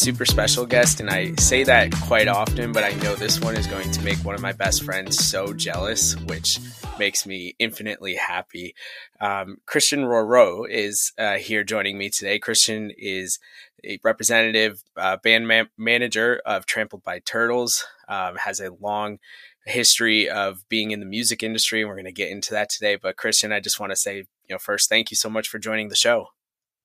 super 0.00 0.24
special 0.24 0.64
guest, 0.64 0.98
and 1.00 1.10
I 1.10 1.34
say 1.34 1.62
that 1.64 1.92
quite 1.92 2.26
often, 2.26 2.72
but 2.72 2.82
I 2.82 2.92
know 3.02 3.14
this 3.14 3.38
one 3.38 3.54
is 3.54 3.66
going 3.66 3.90
to 3.90 4.02
make 4.02 4.16
one 4.24 4.34
of 4.34 4.40
my 4.40 4.52
best 4.52 4.82
friends 4.82 5.22
so 5.22 5.52
jealous, 5.52 6.16
which 6.20 6.58
makes 6.98 7.26
me 7.26 7.54
infinitely 7.58 8.14
happy. 8.14 8.74
Um, 9.20 9.58
Christian 9.66 10.06
Roreau 10.06 10.64
is 10.66 11.12
uh, 11.18 11.34
here 11.36 11.64
joining 11.64 11.98
me 11.98 12.08
today. 12.08 12.38
Christian 12.38 12.90
is 12.96 13.38
a 13.84 14.00
representative 14.02 14.82
uh, 14.96 15.18
band 15.22 15.68
manager 15.76 16.40
of 16.46 16.64
Trampled 16.64 17.02
by 17.02 17.18
Turtles, 17.18 17.84
um, 18.08 18.36
has 18.36 18.58
a 18.58 18.72
long 18.80 19.18
history 19.66 20.30
of 20.30 20.66
being 20.70 20.92
in 20.92 21.00
the 21.00 21.06
music 21.06 21.42
industry, 21.42 21.82
and 21.82 21.90
we're 21.90 21.96
going 21.96 22.06
to 22.06 22.12
get 22.12 22.30
into 22.30 22.52
that 22.54 22.70
today. 22.70 22.96
But 22.96 23.18
Christian, 23.18 23.52
I 23.52 23.60
just 23.60 23.78
want 23.78 23.92
to 23.92 23.96
say, 23.96 24.16
you 24.16 24.24
know, 24.48 24.58
first, 24.58 24.88
thank 24.88 25.10
you 25.10 25.16
so 25.16 25.28
much 25.28 25.46
for 25.46 25.58
joining 25.58 25.90
the 25.90 25.94
show. 25.94 26.28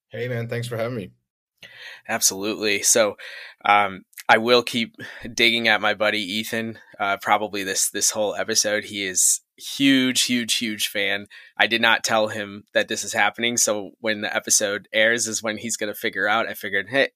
Hey, 0.09 0.27
man, 0.27 0.49
thanks 0.49 0.67
for 0.67 0.75
having 0.75 0.97
me. 0.97 1.11
Absolutely. 2.07 2.81
So, 2.81 3.17
um, 3.63 4.05
I 4.27 4.37
will 4.37 4.63
keep 4.63 4.95
digging 5.33 5.67
at 5.67 5.81
my 5.81 5.93
buddy 5.93 6.19
Ethan. 6.19 6.79
Uh, 6.99 7.17
probably 7.21 7.63
this 7.63 7.89
this 7.89 8.11
whole 8.11 8.35
episode. 8.35 8.85
He 8.85 9.05
is 9.05 9.41
huge, 9.57 10.23
huge, 10.23 10.55
huge 10.55 10.87
fan. 10.87 11.27
I 11.57 11.67
did 11.67 11.81
not 11.81 12.03
tell 12.03 12.29
him 12.29 12.63
that 12.73 12.87
this 12.87 13.03
is 13.03 13.13
happening. 13.13 13.55
So 13.57 13.91
when 13.99 14.21
the 14.21 14.35
episode 14.35 14.87
airs 14.91 15.27
is 15.27 15.43
when 15.43 15.57
he's 15.57 15.77
going 15.77 15.93
to 15.93 15.99
figure 15.99 16.27
out. 16.27 16.47
I 16.47 16.55
figured, 16.55 16.89
hey, 16.89 17.09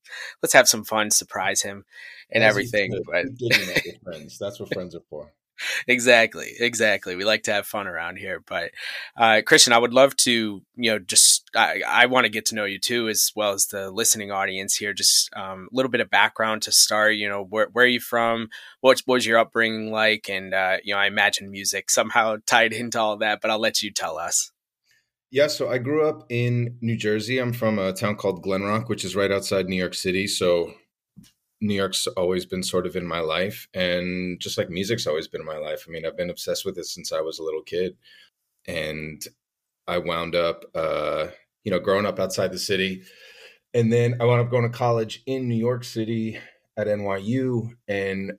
let's 0.43 0.53
have 0.53 0.67
some 0.67 0.85
fun, 0.85 1.09
surprise 1.09 1.63
him, 1.63 1.85
and 2.29 2.43
As 2.43 2.51
everything. 2.51 2.91
But 3.05 3.25
friends. 4.03 4.37
That's 4.37 4.59
what 4.59 4.73
friends 4.73 4.95
are 4.95 5.03
for 5.09 5.31
exactly, 5.87 6.53
exactly. 6.59 7.15
We 7.15 7.25
like 7.25 7.43
to 7.43 7.53
have 7.53 7.67
fun 7.67 7.87
around 7.87 8.17
here. 8.17 8.41
But 8.45 8.71
uh, 9.17 9.41
Christian, 9.45 9.73
I 9.73 9.77
would 9.77 9.93
love 9.93 10.15
to, 10.17 10.61
you 10.75 10.91
know, 10.91 10.99
just 10.99 11.49
I, 11.55 11.81
I 11.87 12.05
want 12.07 12.25
to 12.25 12.31
get 12.31 12.45
to 12.47 12.55
know 12.55 12.65
you 12.65 12.79
too, 12.79 13.09
as 13.09 13.31
well 13.35 13.53
as 13.53 13.67
the 13.67 13.91
listening 13.91 14.31
audience 14.31 14.75
here. 14.75 14.93
Just 14.93 15.29
um, 15.35 15.67
a 15.71 15.75
little 15.75 15.91
bit 15.91 16.01
of 16.01 16.09
background 16.09 16.61
to 16.63 16.71
start. 16.71 17.15
You 17.15 17.29
know, 17.29 17.43
where 17.43 17.67
where 17.71 17.85
are 17.85 17.87
you 17.87 17.99
from? 17.99 18.49
What, 18.81 19.01
what 19.05 19.15
was 19.15 19.25
your 19.25 19.39
upbringing 19.39 19.91
like? 19.91 20.29
And 20.29 20.53
uh, 20.53 20.77
you 20.83 20.93
know, 20.93 20.99
I 20.99 21.07
imagine 21.07 21.51
music 21.51 21.89
somehow 21.89 22.37
tied 22.45 22.73
into 22.73 22.99
all 22.99 23.17
that. 23.17 23.41
But 23.41 23.51
I'll 23.51 23.59
let 23.59 23.81
you 23.81 23.91
tell 23.91 24.17
us. 24.17 24.51
Yeah, 25.31 25.45
so 25.45 25.69
I 25.69 25.77
grew 25.77 26.07
up 26.07 26.25
in 26.29 26.77
New 26.81 26.97
Jersey. 26.97 27.37
I'm 27.37 27.53
from 27.53 27.77
a 27.77 27.93
town 27.93 28.15
called 28.15 28.41
Glen 28.41 28.63
Rock, 28.63 28.89
which 28.89 29.05
is 29.05 29.15
right 29.15 29.31
outside 29.31 29.67
New 29.67 29.75
York 29.75 29.93
City. 29.93 30.25
So 30.25 30.73
New 31.61 31.73
York's 31.73 32.07
always 32.07 32.45
been 32.45 32.63
sort 32.63 32.87
of 32.87 32.95
in 32.95 33.05
my 33.05 33.19
life, 33.19 33.67
and 33.73 34.39
just 34.39 34.57
like 34.57 34.69
music's 34.69 35.07
always 35.07 35.27
been 35.27 35.41
in 35.41 35.47
my 35.47 35.57
life. 35.57 35.85
I 35.87 35.91
mean, 35.91 36.05
I've 36.05 36.17
been 36.17 36.29
obsessed 36.29 36.65
with 36.65 36.77
it 36.77 36.85
since 36.85 37.11
I 37.11 37.21
was 37.21 37.39
a 37.39 37.43
little 37.43 37.63
kid, 37.63 37.97
and 38.67 39.21
I 39.87 39.97
wound 39.97 40.35
up, 40.35 40.65
uh, 40.75 41.27
you 41.63 41.71
know, 41.71 41.79
growing 41.79 42.05
up 42.05 42.19
outside 42.19 42.51
the 42.51 42.59
city, 42.59 43.03
and 43.73 43.91
then 43.91 44.17
I 44.21 44.25
wound 44.25 44.41
up 44.41 44.51
going 44.51 44.63
to 44.63 44.77
college 44.77 45.21
in 45.25 45.47
New 45.47 45.55
York 45.55 45.83
City 45.83 46.39
at 46.77 46.87
NYU, 46.87 47.71
and 47.87 48.33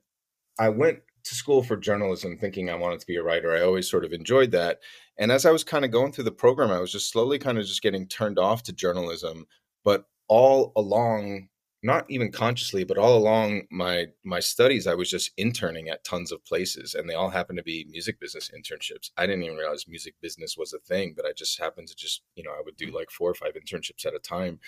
I 0.59 0.69
went 0.69 0.99
to 1.23 1.35
school 1.35 1.63
for 1.63 1.77
journalism 1.77 2.37
thinking 2.37 2.69
I 2.69 2.75
wanted 2.75 2.99
to 2.99 3.07
be 3.07 3.15
a 3.15 3.23
writer. 3.23 3.55
I 3.55 3.61
always 3.61 3.89
sort 3.89 4.05
of 4.05 4.13
enjoyed 4.13 4.51
that. 4.51 4.79
And 5.17 5.31
as 5.31 5.45
I 5.45 5.51
was 5.51 5.63
kind 5.63 5.85
of 5.85 5.91
going 5.91 6.11
through 6.11 6.23
the 6.23 6.31
program, 6.31 6.71
I 6.71 6.79
was 6.79 6.91
just 6.91 7.11
slowly 7.11 7.37
kind 7.37 7.57
of 7.57 7.65
just 7.65 7.83
getting 7.83 8.07
turned 8.07 8.39
off 8.39 8.63
to 8.63 8.73
journalism. 8.73 9.45
But 9.83 10.05
all 10.27 10.71
along 10.75 11.49
not 11.83 12.05
even 12.09 12.31
consciously 12.31 12.83
but 12.83 12.97
all 12.97 13.17
along 13.17 13.63
my 13.71 14.05
my 14.23 14.39
studies 14.39 14.87
i 14.87 14.93
was 14.93 15.09
just 15.09 15.31
interning 15.37 15.89
at 15.89 16.03
tons 16.03 16.31
of 16.31 16.43
places 16.45 16.93
and 16.93 17.09
they 17.09 17.13
all 17.13 17.29
happened 17.29 17.57
to 17.57 17.63
be 17.63 17.87
music 17.89 18.19
business 18.19 18.51
internships. 18.55 19.09
I 19.17 19.25
didn't 19.25 19.43
even 19.43 19.57
realize 19.57 19.87
music 19.87 20.15
business 20.21 20.57
was 20.57 20.73
a 20.73 20.79
thing 20.79 21.13
but 21.15 21.25
i 21.25 21.31
just 21.35 21.59
happened 21.59 21.87
to 21.87 21.95
just 21.95 22.21
you 22.35 22.43
know 22.43 22.51
i 22.51 22.61
would 22.63 22.77
do 22.77 22.91
like 22.91 23.09
four 23.09 23.29
or 23.29 23.35
five 23.35 23.53
internships 23.53 24.05
at 24.05 24.15
a 24.15 24.19
time 24.19 24.59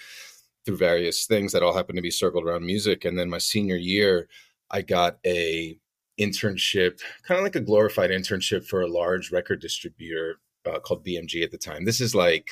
through 0.65 0.77
various 0.77 1.25
things 1.25 1.51
that 1.51 1.63
all 1.63 1.75
happened 1.75 1.97
to 1.97 2.01
be 2.01 2.11
circled 2.11 2.45
around 2.45 2.65
music 2.65 3.05
and 3.05 3.17
then 3.17 3.29
my 3.29 3.37
senior 3.37 3.77
year 3.77 4.27
i 4.71 4.81
got 4.81 5.17
a 5.25 5.77
internship 6.19 7.01
kind 7.27 7.39
of 7.39 7.43
like 7.43 7.55
a 7.55 7.61
glorified 7.61 8.11
internship 8.11 8.65
for 8.65 8.81
a 8.81 8.87
large 8.87 9.31
record 9.31 9.59
distributor 9.59 10.39
uh, 10.65 10.79
called 10.79 11.05
bmg 11.05 11.43
at 11.43 11.51
the 11.51 11.57
time. 11.57 11.85
This 11.85 11.99
is 11.99 12.15
like 12.15 12.51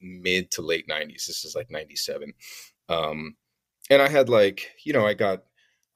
mid 0.00 0.50
to 0.50 0.62
late 0.62 0.88
90s 0.88 1.26
this 1.26 1.44
is 1.44 1.54
like 1.54 1.70
97 1.70 2.32
um, 2.88 3.36
and 3.90 4.00
I 4.00 4.08
had 4.08 4.28
like, 4.28 4.70
you 4.84 4.92
know, 4.92 5.06
I 5.06 5.14
got 5.14 5.42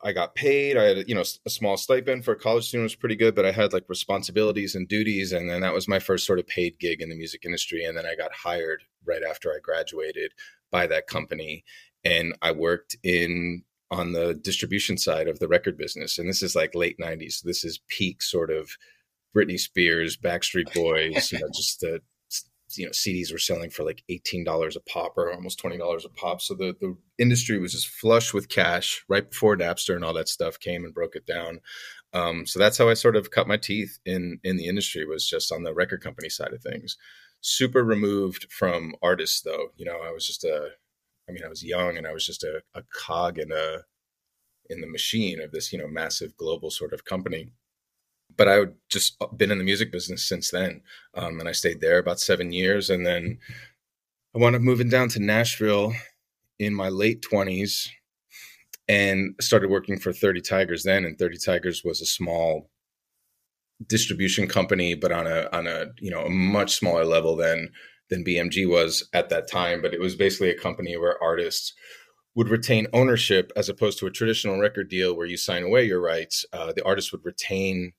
I 0.02 0.12
got 0.12 0.34
paid. 0.34 0.76
I 0.76 0.82
had, 0.82 1.08
you 1.08 1.14
know, 1.14 1.24
a 1.46 1.50
small 1.50 1.78
stipend 1.78 2.26
for 2.26 2.32
a 2.32 2.38
college 2.38 2.68
student 2.68 2.84
was 2.84 2.94
pretty 2.94 3.16
good, 3.16 3.34
but 3.34 3.46
I 3.46 3.52
had 3.52 3.72
like 3.72 3.84
responsibilities 3.88 4.74
and 4.74 4.86
duties. 4.86 5.32
And 5.32 5.48
then 5.48 5.62
that 5.62 5.72
was 5.72 5.88
my 5.88 5.98
first 5.98 6.26
sort 6.26 6.38
of 6.38 6.46
paid 6.46 6.78
gig 6.78 7.00
in 7.00 7.08
the 7.08 7.16
music 7.16 7.46
industry. 7.46 7.84
And 7.84 7.96
then 7.96 8.04
I 8.04 8.14
got 8.14 8.30
hired 8.32 8.82
right 9.06 9.22
after 9.22 9.50
I 9.50 9.60
graduated 9.62 10.32
by 10.70 10.86
that 10.88 11.06
company. 11.06 11.64
And 12.04 12.36
I 12.42 12.52
worked 12.52 12.96
in 13.02 13.62
on 13.90 14.12
the 14.12 14.34
distribution 14.34 14.98
side 14.98 15.26
of 15.26 15.38
the 15.38 15.48
record 15.48 15.78
business. 15.78 16.18
And 16.18 16.28
this 16.28 16.42
is 16.42 16.54
like 16.54 16.74
late 16.74 16.98
90s. 16.98 17.42
This 17.42 17.64
is 17.64 17.80
peak 17.88 18.20
sort 18.20 18.50
of 18.50 18.76
Britney 19.34 19.58
Spears, 19.58 20.18
Backstreet 20.18 20.74
Boys, 20.74 21.32
you 21.32 21.38
know, 21.38 21.48
just 21.54 21.80
the 21.80 22.00
you 22.78 22.84
know 22.84 22.92
CDs 22.92 23.32
were 23.32 23.38
selling 23.38 23.70
for 23.70 23.84
like 23.84 24.02
eighteen 24.08 24.44
dollars 24.44 24.76
a 24.76 24.80
pop 24.80 25.16
or 25.16 25.32
almost 25.32 25.58
twenty 25.58 25.78
dollars 25.78 26.04
a 26.04 26.08
pop. 26.08 26.40
So 26.40 26.54
the 26.54 26.76
the 26.80 26.96
industry 27.18 27.58
was 27.58 27.72
just 27.72 27.88
flush 27.88 28.32
with 28.32 28.48
cash 28.48 29.04
right 29.08 29.28
before 29.28 29.56
Napster 29.56 29.94
and 29.94 30.04
all 30.04 30.14
that 30.14 30.28
stuff 30.28 30.58
came 30.58 30.84
and 30.84 30.94
broke 30.94 31.16
it 31.16 31.26
down. 31.26 31.60
Um, 32.12 32.46
so 32.46 32.58
that's 32.58 32.78
how 32.78 32.88
I 32.88 32.94
sort 32.94 33.16
of 33.16 33.30
cut 33.30 33.48
my 33.48 33.56
teeth 33.56 33.98
in 34.04 34.40
in 34.44 34.56
the 34.56 34.66
industry 34.66 35.04
was 35.04 35.28
just 35.28 35.52
on 35.52 35.64
the 35.64 35.74
record 35.74 36.02
company 36.02 36.28
side 36.28 36.52
of 36.52 36.62
things. 36.62 36.96
Super 37.40 37.84
removed 37.84 38.46
from 38.50 38.94
artists 39.02 39.42
though. 39.42 39.68
You 39.76 39.84
know, 39.84 39.98
I 40.02 40.10
was 40.12 40.26
just 40.26 40.44
a 40.44 40.70
I 41.28 41.32
mean, 41.32 41.44
I 41.44 41.48
was 41.48 41.64
young 41.64 41.96
and 41.96 42.06
I 42.06 42.12
was 42.12 42.26
just 42.26 42.44
a, 42.44 42.62
a 42.74 42.82
cog 42.94 43.38
in 43.38 43.52
a 43.52 43.82
in 44.70 44.80
the 44.80 44.86
machine 44.86 45.40
of 45.40 45.52
this, 45.52 45.72
you 45.72 45.78
know, 45.78 45.88
massive 45.88 46.36
global 46.36 46.70
sort 46.70 46.92
of 46.92 47.04
company 47.04 47.50
but 48.36 48.48
I 48.48 48.58
would 48.58 48.74
just 48.88 49.16
uh, 49.20 49.26
been 49.28 49.50
in 49.50 49.58
the 49.58 49.64
music 49.64 49.92
business 49.92 50.24
since 50.24 50.50
then. 50.50 50.82
Um, 51.14 51.40
and 51.40 51.48
I 51.48 51.52
stayed 51.52 51.80
there 51.80 51.98
about 51.98 52.20
seven 52.20 52.52
years. 52.52 52.90
And 52.90 53.06
then 53.06 53.38
I 54.34 54.38
wound 54.38 54.56
up 54.56 54.62
moving 54.62 54.88
down 54.88 55.08
to 55.10 55.20
Nashville 55.20 55.94
in 56.58 56.74
my 56.74 56.88
late 56.88 57.24
20s 57.30 57.88
and 58.88 59.34
started 59.40 59.70
working 59.70 59.98
for 59.98 60.12
30 60.12 60.40
Tigers 60.40 60.82
then. 60.82 61.04
And 61.04 61.18
30 61.18 61.38
Tigers 61.38 61.82
was 61.84 62.00
a 62.00 62.06
small 62.06 62.70
distribution 63.86 64.46
company, 64.48 64.94
but 64.94 65.12
on 65.12 65.26
a, 65.26 65.48
on 65.52 65.66
a, 65.66 65.86
you 66.00 66.10
know, 66.10 66.24
a 66.24 66.30
much 66.30 66.74
smaller 66.76 67.04
level 67.04 67.36
than, 67.36 67.70
than 68.10 68.24
BMG 68.24 68.68
was 68.68 69.08
at 69.12 69.28
that 69.30 69.50
time. 69.50 69.82
But 69.82 69.94
it 69.94 70.00
was 70.00 70.16
basically 70.16 70.50
a 70.50 70.58
company 70.58 70.96
where 70.96 71.22
artists 71.22 71.72
would 72.34 72.48
retain 72.48 72.86
ownership 72.92 73.52
as 73.56 73.68
opposed 73.68 73.98
to 73.98 74.06
a 74.06 74.10
traditional 74.10 74.58
record 74.58 74.88
deal 74.88 75.16
where 75.16 75.26
you 75.26 75.36
sign 75.36 75.62
away 75.62 75.84
your 75.84 76.00
rights. 76.00 76.44
Uh, 76.52 76.72
the 76.72 76.84
artist 76.84 77.12
would 77.12 77.24
retain 77.24 77.92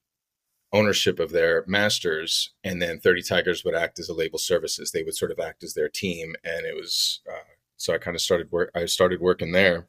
ownership 0.74 1.20
of 1.20 1.32
their 1.32 1.64
masters, 1.68 2.52
and 2.64 2.82
then 2.82 3.00
Thirty 3.00 3.22
Tigers 3.22 3.64
would 3.64 3.76
act 3.76 4.00
as 4.00 4.10
a 4.10 4.14
label 4.14 4.40
services. 4.40 4.92
They 4.92 5.04
would 5.04 5.16
sort 5.16 5.32
of 5.32 5.40
act 5.40 5.64
as 5.64 5.74
their 5.74 5.90
team, 5.90 6.36
and 6.44 6.66
it 6.66 6.76
was 6.76 7.22
uh, 7.30 7.54
so 7.78 7.94
I 7.94 7.98
kind 7.98 8.16
of 8.16 8.22
started 8.22 8.52
work. 8.52 8.72
I 8.76 8.86
started 8.86 9.22
working 9.22 9.52
there, 9.52 9.88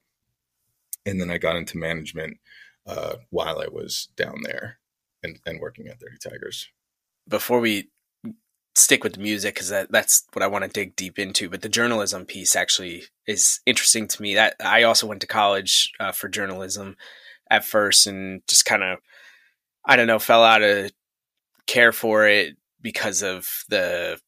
and 1.04 1.20
then 1.20 1.30
I 1.30 1.38
got 1.38 1.56
into 1.56 1.78
management 1.78 2.38
uh, 2.86 3.16
while 3.30 3.58
I 3.58 3.68
was 3.68 4.08
down 4.16 4.42
there 4.42 4.78
and, 5.22 5.38
and 5.46 5.60
working 5.60 5.88
at 5.88 6.00
Thirty 6.00 6.18
Tigers. 6.18 6.68
Before 7.28 7.60
we 7.60 7.90
stick 8.74 9.02
with 9.02 9.14
the 9.14 9.20
music 9.20 9.54
because 9.54 9.70
that, 9.70 9.90
that's 9.90 10.26
what 10.34 10.42
I 10.42 10.46
want 10.46 10.64
to 10.64 10.70
dig 10.70 10.96
deep 10.96 11.18
into. 11.18 11.48
But 11.48 11.62
the 11.62 11.68
journalism 11.68 12.26
piece 12.26 12.54
actually 12.54 13.04
is 13.26 13.60
interesting 13.66 14.06
to 14.08 14.22
me. 14.22 14.34
That 14.34 14.54
I 14.60 14.82
also 14.82 15.06
went 15.06 15.20
to 15.22 15.26
college 15.26 15.92
uh, 15.98 16.12
for 16.12 16.28
journalism 16.28 16.96
at 17.50 17.64
first, 17.64 18.06
and 18.06 18.42
just 18.48 18.64
kind 18.64 18.82
of 18.82 18.98
I 19.86 19.96
don't 19.96 20.06
know, 20.08 20.18
fell 20.18 20.44
out 20.44 20.62
of 20.62 20.90
care 21.66 21.92
for 21.92 22.26
it 22.26 22.56
because 22.80 23.22
of 23.22 23.64
the 23.68 24.18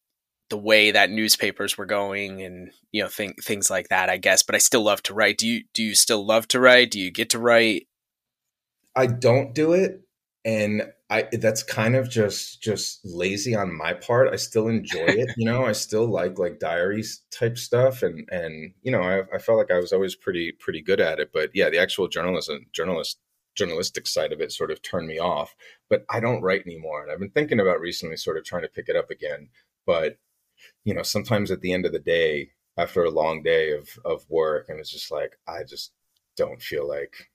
the 0.51 0.57
way 0.57 0.91
that 0.91 1.11
newspapers 1.11 1.77
were 1.77 1.87
going 1.87 2.43
and 2.43 2.73
you 2.91 3.03
know 3.03 3.09
th- 3.09 3.37
things 3.43 3.69
like 3.71 3.89
that 3.89 4.09
i 4.09 4.17
guess 4.17 4.43
but 4.43 4.55
i 4.55 4.59
still 4.59 4.83
love 4.83 5.03
to 5.03 5.15
write. 5.15 5.39
Do 5.39 5.47
you 5.47 5.65
do 5.75 5.83
you 5.83 5.95
still 5.95 6.25
love 6.25 6.49
to 6.49 6.61
write? 6.61 6.91
Do 6.91 7.01
you 7.01 7.11
get 7.11 7.31
to 7.31 7.39
write? 7.39 7.87
I 8.97 9.07
don't 9.07 9.55
do 9.55 9.75
it 9.75 10.01
and 10.45 10.83
i 11.11 11.27
that's 11.33 11.63
kind 11.63 11.97
of 11.97 12.09
just 12.09 12.63
just 12.63 13.01
lazy 13.05 13.55
on 13.55 13.77
my 13.77 13.93
part. 13.93 14.33
I 14.33 14.37
still 14.37 14.69
enjoy 14.69 15.07
it 15.07 15.29
you 15.37 15.45
know? 15.45 15.67
I 15.67 15.73
still 15.73 16.07
like 16.07 16.39
like 16.39 16.59
diaries 16.59 17.23
type 17.31 17.59
stuff 17.59 18.03
and 18.03 18.29
and 18.31 18.73
you 18.83 18.91
know 18.91 19.03
I, 19.03 19.23
I 19.35 19.39
felt 19.39 19.59
like 19.59 19.71
i 19.71 19.79
was 19.79 19.93
always 19.93 20.15
pretty 20.15 20.53
pretty 20.53 20.81
good 20.83 21.01
at 21.01 21.21
it 21.21 21.31
but 21.33 21.51
yeah 21.55 21.69
the 21.71 21.79
actual 21.79 22.09
journalism 22.09 22.67
journalist 22.73 23.19
journalistic 23.59 24.07
side 24.07 24.33
of 24.33 24.41
it 24.41 24.53
sort 24.53 24.71
of 24.71 24.81
turned 24.81 25.09
me 25.09 25.19
off. 25.19 25.55
But 25.91 26.05
I 26.09 26.21
don't 26.21 26.43
write 26.43 26.63
anymore, 26.65 27.03
and 27.03 27.11
I've 27.11 27.19
been 27.19 27.31
thinking 27.31 27.61
about 27.61 27.81
recently, 27.81 28.17
sort 28.17 28.39
of 28.39 28.45
trying 28.45 28.63
to 28.63 28.69
pick 28.69 28.89
it 28.89 28.97
up 28.97 29.11
again. 29.11 29.49
But 29.85 30.19
you 30.85 30.95
know, 30.95 31.03
sometimes 31.03 31.51
at 31.51 31.61
the 31.61 31.73
end 31.73 31.85
of 31.85 31.93
the 31.93 31.99
day, 31.99 32.51
after 32.77 33.03
a 33.05 33.11
long 33.11 33.43
day 33.43 33.73
of 33.73 33.89
of 34.05 34.25
work, 34.31 34.69
and 34.69 34.79
it's 34.79 34.91
just 34.91 35.11
like 35.11 35.39
I 35.47 35.65
just 35.65 35.93
don't 36.37 36.63
feel 36.63 36.89
like 36.89 37.31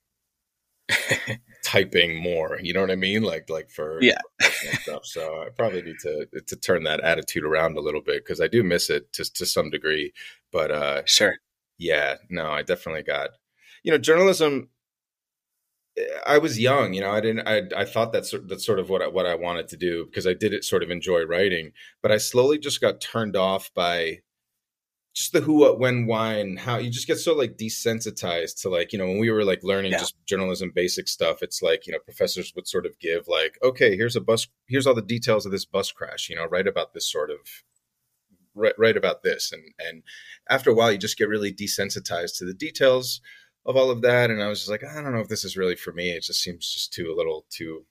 typing 1.64 2.16
more. 2.16 2.60
You 2.62 2.74
know 2.74 2.82
what 2.82 2.92
I 2.92 2.96
mean? 2.96 3.24
Like 3.24 3.50
like 3.50 3.70
for 3.70 4.00
yeah 4.02 4.20
stuff. 4.82 5.06
So 5.06 5.44
I 5.46 5.50
probably 5.50 5.82
need 5.82 6.00
to 6.02 6.28
to 6.48 6.56
turn 6.56 6.84
that 6.84 7.02
attitude 7.02 7.44
around 7.44 7.78
a 7.78 7.82
little 7.82 8.02
bit 8.02 8.24
because 8.24 8.42
I 8.42 8.48
do 8.48 8.64
miss 8.64 8.90
it 8.90 9.12
to 9.14 9.32
to 9.34 9.46
some 9.46 9.70
degree. 9.70 10.14
But 10.52 10.72
uh, 10.72 11.02
sure, 11.06 11.36
yeah, 11.78 12.16
no, 12.30 12.50
I 12.50 12.64
definitely 12.64 13.04
got 13.04 13.32
you 13.84 13.92
know 13.92 13.98
journalism. 13.98 14.70
I 16.26 16.40
was 16.40 16.60
young, 16.60 16.94
you 16.94 17.02
know. 17.02 17.12
I 17.12 17.22
didn't. 17.22 17.48
I 17.48 17.62
I 17.76 17.86
thought 17.86 18.12
that's 18.12 18.34
that's 18.46 18.66
sort 18.66 18.80
of 18.80 18.90
what 18.90 19.02
I, 19.02 19.08
what 19.08 19.28
I 19.28 19.36
wanted 19.36 19.68
to 19.70 19.78
do 19.78 20.06
because 20.06 20.26
I 20.26 20.34
did 20.34 20.54
it 20.54 20.64
sort 20.64 20.84
of 20.84 20.90
enjoy 20.90 21.24
writing, 21.24 21.72
but 22.02 22.12
I 22.12 22.18
slowly 22.18 22.58
just 22.58 22.82
got 22.82 23.00
turned 23.00 23.36
off 23.36 23.72
by 23.76 24.22
just 25.14 25.32
the 25.32 25.42
who, 25.42 25.60
what, 25.60 25.80
when, 25.80 26.08
why, 26.08 26.34
and 26.36 26.58
how. 26.58 26.78
You 26.78 26.90
just 26.90 27.06
get 27.06 27.20
so 27.20 27.36
like 27.36 27.58
desensitized 27.58 28.62
to 28.62 28.70
like 28.70 28.92
you 28.92 28.98
know 28.98 29.06
when 29.06 29.20
we 29.20 29.30
were 29.30 29.46
like 29.46 29.64
learning 29.64 29.92
yeah. 29.92 30.00
just 30.00 30.16
journalism 30.26 30.72
basic 30.74 31.08
stuff. 31.08 31.44
It's 31.44 31.62
like 31.62 31.86
you 31.86 31.94
know 31.94 32.00
professors 32.00 32.54
would 32.56 32.68
sort 32.68 32.88
of 32.88 32.98
give 33.00 33.28
like, 33.28 33.60
okay, 33.64 33.96
here's 33.96 34.16
a 34.16 34.22
bus, 34.22 34.48
here's 34.68 34.88
all 34.88 34.96
the 34.96 35.02
details 35.02 35.46
of 35.46 35.52
this 35.52 35.66
bus 35.66 35.92
crash. 35.92 36.28
You 36.30 36.38
know, 36.38 36.46
write 36.46 36.68
about 36.68 36.96
this 36.96 37.10
sort 37.12 37.30
of 37.30 37.38
write, 38.56 38.74
write 38.80 38.98
about 38.98 39.22
this, 39.22 39.52
and 39.52 39.62
and 39.78 40.02
after 40.50 40.72
a 40.72 40.74
while 40.74 40.92
you 40.92 40.98
just 40.98 41.20
get 41.20 41.30
really 41.30 41.54
desensitized 41.54 42.40
to 42.40 42.46
the 42.46 42.54
details 42.56 43.22
of 43.66 43.76
all 43.76 43.92
of 43.92 44.02
that. 44.02 44.30
And 44.30 44.42
I 44.42 44.48
was 44.48 44.60
just 44.60 44.70
like, 44.70 44.84
I 44.84 45.02
don't 45.02 45.14
know 45.14 45.22
if 45.22 45.30
this 45.30 45.46
is 45.46 45.58
really 45.58 45.76
for 45.76 45.94
me. 45.94 46.12
It 46.12 46.24
just 46.24 46.42
seems 46.42 46.72
just 46.72 46.94
too 46.94 47.12
a 47.12 47.16
little 47.16 47.46
too 47.50 47.86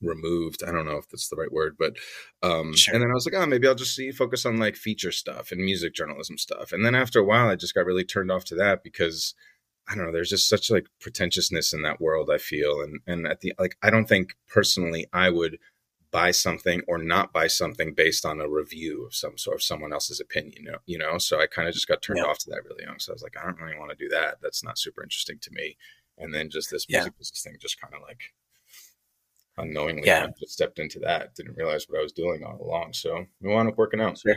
removed. 0.00 0.62
I 0.66 0.70
don't 0.72 0.86
know 0.86 0.96
if 0.96 1.08
that's 1.08 1.28
the 1.28 1.36
right 1.36 1.52
word, 1.52 1.76
but 1.78 1.96
um 2.42 2.74
sure. 2.76 2.94
and 2.94 3.02
then 3.02 3.10
I 3.10 3.14
was 3.14 3.26
like, 3.26 3.34
oh, 3.34 3.46
maybe 3.46 3.66
I'll 3.66 3.74
just 3.74 3.96
see 3.96 4.10
focus 4.12 4.46
on 4.46 4.58
like 4.58 4.76
feature 4.76 5.12
stuff 5.12 5.50
and 5.50 5.60
music 5.60 5.94
journalism 5.94 6.38
stuff. 6.38 6.72
And 6.72 6.84
then 6.84 6.94
after 6.94 7.18
a 7.18 7.24
while 7.24 7.48
I 7.48 7.56
just 7.56 7.74
got 7.74 7.84
really 7.84 8.04
turned 8.04 8.30
off 8.30 8.44
to 8.46 8.54
that 8.56 8.84
because 8.84 9.34
I 9.88 9.94
don't 9.94 10.06
know, 10.06 10.12
there's 10.12 10.30
just 10.30 10.48
such 10.48 10.70
like 10.70 10.86
pretentiousness 11.00 11.72
in 11.72 11.82
that 11.82 12.00
world, 12.00 12.30
I 12.32 12.38
feel. 12.38 12.80
And 12.80 13.00
and 13.06 13.26
at 13.26 13.40
the 13.40 13.54
like 13.58 13.76
I 13.82 13.90
don't 13.90 14.08
think 14.08 14.36
personally 14.46 15.06
I 15.12 15.30
would 15.30 15.58
buy 16.10 16.30
something 16.30 16.82
or 16.88 16.98
not 16.98 17.32
buy 17.32 17.46
something 17.46 17.92
based 17.92 18.24
on 18.24 18.40
a 18.40 18.48
review 18.48 19.04
of 19.06 19.14
some 19.14 19.36
sort 19.36 19.56
of 19.56 19.62
someone 19.62 19.92
else's 19.92 20.20
opinion, 20.20 20.54
you 20.56 20.70
know, 20.70 20.78
you 20.86 20.98
know? 20.98 21.18
So 21.18 21.40
I 21.40 21.46
kind 21.46 21.68
of 21.68 21.74
just 21.74 21.88
got 21.88 22.02
turned 22.02 22.18
yeah. 22.18 22.24
off 22.24 22.38
to 22.38 22.50
that 22.50 22.64
really 22.64 22.84
young. 22.84 22.98
So 22.98 23.12
I 23.12 23.14
was 23.14 23.22
like, 23.22 23.36
I 23.36 23.44
don't 23.44 23.60
really 23.60 23.78
want 23.78 23.90
to 23.90 23.96
do 23.96 24.08
that. 24.08 24.38
That's 24.42 24.64
not 24.64 24.78
super 24.78 25.02
interesting 25.02 25.38
to 25.42 25.50
me. 25.52 25.76
And 26.16 26.34
then 26.34 26.50
just 26.50 26.70
this 26.70 26.88
music 26.88 27.12
yeah. 27.12 27.18
business 27.18 27.42
thing 27.42 27.56
just 27.60 27.80
kind 27.80 27.94
of 27.94 28.00
like 28.02 28.20
unknowingly 29.56 30.06
yeah. 30.06 30.28
just 30.38 30.52
stepped 30.52 30.78
into 30.78 30.98
that. 31.00 31.34
Didn't 31.34 31.56
realize 31.56 31.86
what 31.88 31.98
I 31.98 32.02
was 32.02 32.12
doing 32.12 32.42
all 32.42 32.60
along. 32.60 32.94
So 32.94 33.26
we 33.40 33.50
wound 33.50 33.68
up 33.68 33.76
working 33.76 34.00
out. 34.00 34.18
Sure. 34.18 34.36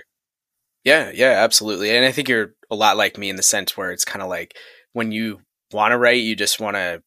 Yeah, 0.84 1.12
yeah, 1.14 1.44
absolutely. 1.44 1.96
And 1.96 2.06
I 2.06 2.12
think 2.12 2.28
you're 2.28 2.56
a 2.70 2.76
lot 2.76 2.98
like 2.98 3.18
me 3.18 3.30
in 3.30 3.36
the 3.36 3.44
sense 3.44 3.78
where 3.78 3.92
it's 3.92 4.06
kind 4.06 4.22
of 4.22 4.30
like 4.30 4.58
when 4.94 5.12
you 5.12 5.42
want 5.72 5.92
to 5.92 5.98
write, 5.98 6.24
you 6.24 6.36
just 6.36 6.60
want 6.60 6.76
to 6.76 7.04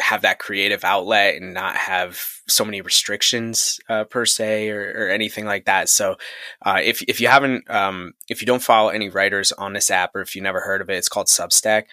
have 0.00 0.22
that 0.22 0.38
creative 0.38 0.84
outlet 0.84 1.36
and 1.36 1.52
not 1.54 1.76
have 1.76 2.18
so 2.48 2.64
many 2.64 2.80
restrictions 2.80 3.78
uh, 3.88 4.04
per 4.04 4.24
se 4.24 4.70
or, 4.70 4.92
or, 4.96 5.08
anything 5.08 5.44
like 5.44 5.66
that. 5.66 5.88
So 5.88 6.16
uh, 6.64 6.80
if 6.82 7.02
if 7.02 7.20
you 7.20 7.28
haven't 7.28 7.70
um, 7.70 8.14
if 8.28 8.40
you 8.40 8.46
don't 8.46 8.62
follow 8.62 8.88
any 8.88 9.08
writers 9.08 9.52
on 9.52 9.74
this 9.74 9.90
app 9.90 10.14
or 10.14 10.20
if 10.20 10.34
you 10.34 10.42
never 10.42 10.60
heard 10.60 10.80
of 10.80 10.88
it, 10.88 10.96
it's 10.96 11.08
called 11.08 11.26
Substack. 11.26 11.84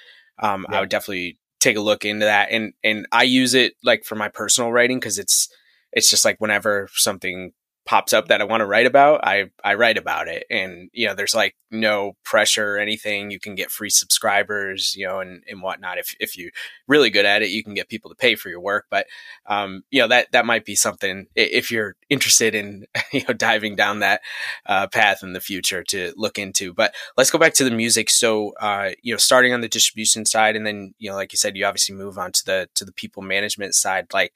Um, 0.42 0.66
yeah. 0.70 0.78
I 0.78 0.80
would 0.80 0.90
definitely 0.90 1.38
take 1.60 1.78
a 1.78 1.82
look 1.82 2.06
into 2.06 2.26
that. 2.26 2.50
And 2.52 2.74
and 2.84 3.06
I 3.12 3.24
use 3.24 3.54
it 3.54 3.74
like 3.84 4.06
for 4.06 4.16
my 4.16 4.30
personal 4.30 4.72
writing 4.72 5.00
because 5.00 5.20
it's 5.20 5.50
it's 5.92 6.10
just 6.10 6.26
like 6.26 6.40
whenever 6.40 6.90
something 6.94 7.52
pops 7.90 8.14
up 8.14 8.28
that 8.28 8.40
I 8.40 8.44
want 8.44 8.62
to 8.62 8.68
write 8.68 8.86
about, 8.86 9.26
I 9.26 9.46
I 9.64 9.74
write 9.74 9.98
about 9.98 10.28
it. 10.28 10.46
And 10.52 10.92
you 10.94 11.08
know, 11.08 11.16
there's 11.16 11.34
like 11.34 11.56
no 11.72 12.16
pressure 12.24 12.76
or 12.76 12.78
anything. 12.78 13.32
You 13.32 13.40
can 13.40 13.56
get 13.56 13.72
free 13.72 13.90
subscribers, 13.90 14.96
you 14.96 15.08
know, 15.08 15.22
and, 15.22 15.44
and 15.50 15.64
whatnot. 15.64 15.98
If 15.98 16.16
if 16.20 16.38
you're 16.38 16.52
really 16.88 17.10
good 17.10 17.26
at 17.26 17.42
it, 17.42 17.50
you 17.50 17.64
can 17.64 17.74
get 17.74 17.90
people 17.90 18.12
to 18.12 18.16
pay 18.16 18.36
for 18.36 18.50
your 18.50 18.60
work. 18.60 18.86
But 18.92 19.08
um, 19.48 19.82
you 19.90 20.00
know, 20.02 20.08
that 20.08 20.32
that 20.34 20.46
might 20.46 20.66
be 20.66 20.76
something 20.76 21.26
if 21.36 21.72
you're 21.72 21.96
interested 22.10 22.54
in 22.54 22.86
you 23.12 23.24
know 23.28 23.34
diving 23.34 23.76
down 23.76 24.02
that 24.02 24.22
uh, 24.68 24.86
path 24.86 25.24
in 25.24 25.34
the 25.34 25.42
future 25.42 25.84
to 25.86 26.14
look 26.16 26.38
into. 26.38 26.76
But 26.76 26.94
let's 27.18 27.32
go 27.32 27.40
back 27.40 27.56
to 27.56 27.64
the 27.64 27.72
music. 27.72 28.12
So 28.12 28.54
uh, 28.62 28.92
you 29.02 29.16
know, 29.16 29.18
starting 29.18 29.52
on 29.52 29.62
the 29.62 29.68
distribution 29.68 30.28
side, 30.28 30.56
and 30.56 30.64
then 30.64 30.94
you 31.00 31.10
know, 31.10 31.16
like 31.16 31.34
you 31.34 31.38
said, 31.38 31.58
you 31.58 31.66
obviously 31.66 31.96
move 31.96 32.20
on 32.20 32.34
to 32.34 32.46
the 32.46 32.70
to 32.76 32.86
the 32.86 32.94
people 32.94 33.24
management 33.24 33.74
side. 33.74 34.14
Like, 34.14 34.32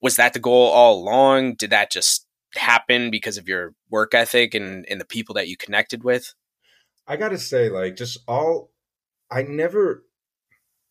was 0.00 0.14
that 0.16 0.34
the 0.34 0.38
goal 0.38 0.68
all 0.68 1.00
along? 1.00 1.54
Did 1.54 1.70
that 1.70 1.90
just 1.90 2.28
happen 2.54 3.10
because 3.10 3.38
of 3.38 3.48
your 3.48 3.74
work 3.90 4.14
ethic 4.14 4.54
and, 4.54 4.86
and 4.88 5.00
the 5.00 5.04
people 5.04 5.34
that 5.34 5.48
you 5.48 5.56
connected 5.56 6.04
with? 6.04 6.34
I 7.06 7.16
got 7.16 7.30
to 7.30 7.38
say, 7.38 7.68
like, 7.68 7.96
just 7.96 8.18
all, 8.28 8.70
I 9.30 9.42
never, 9.42 10.04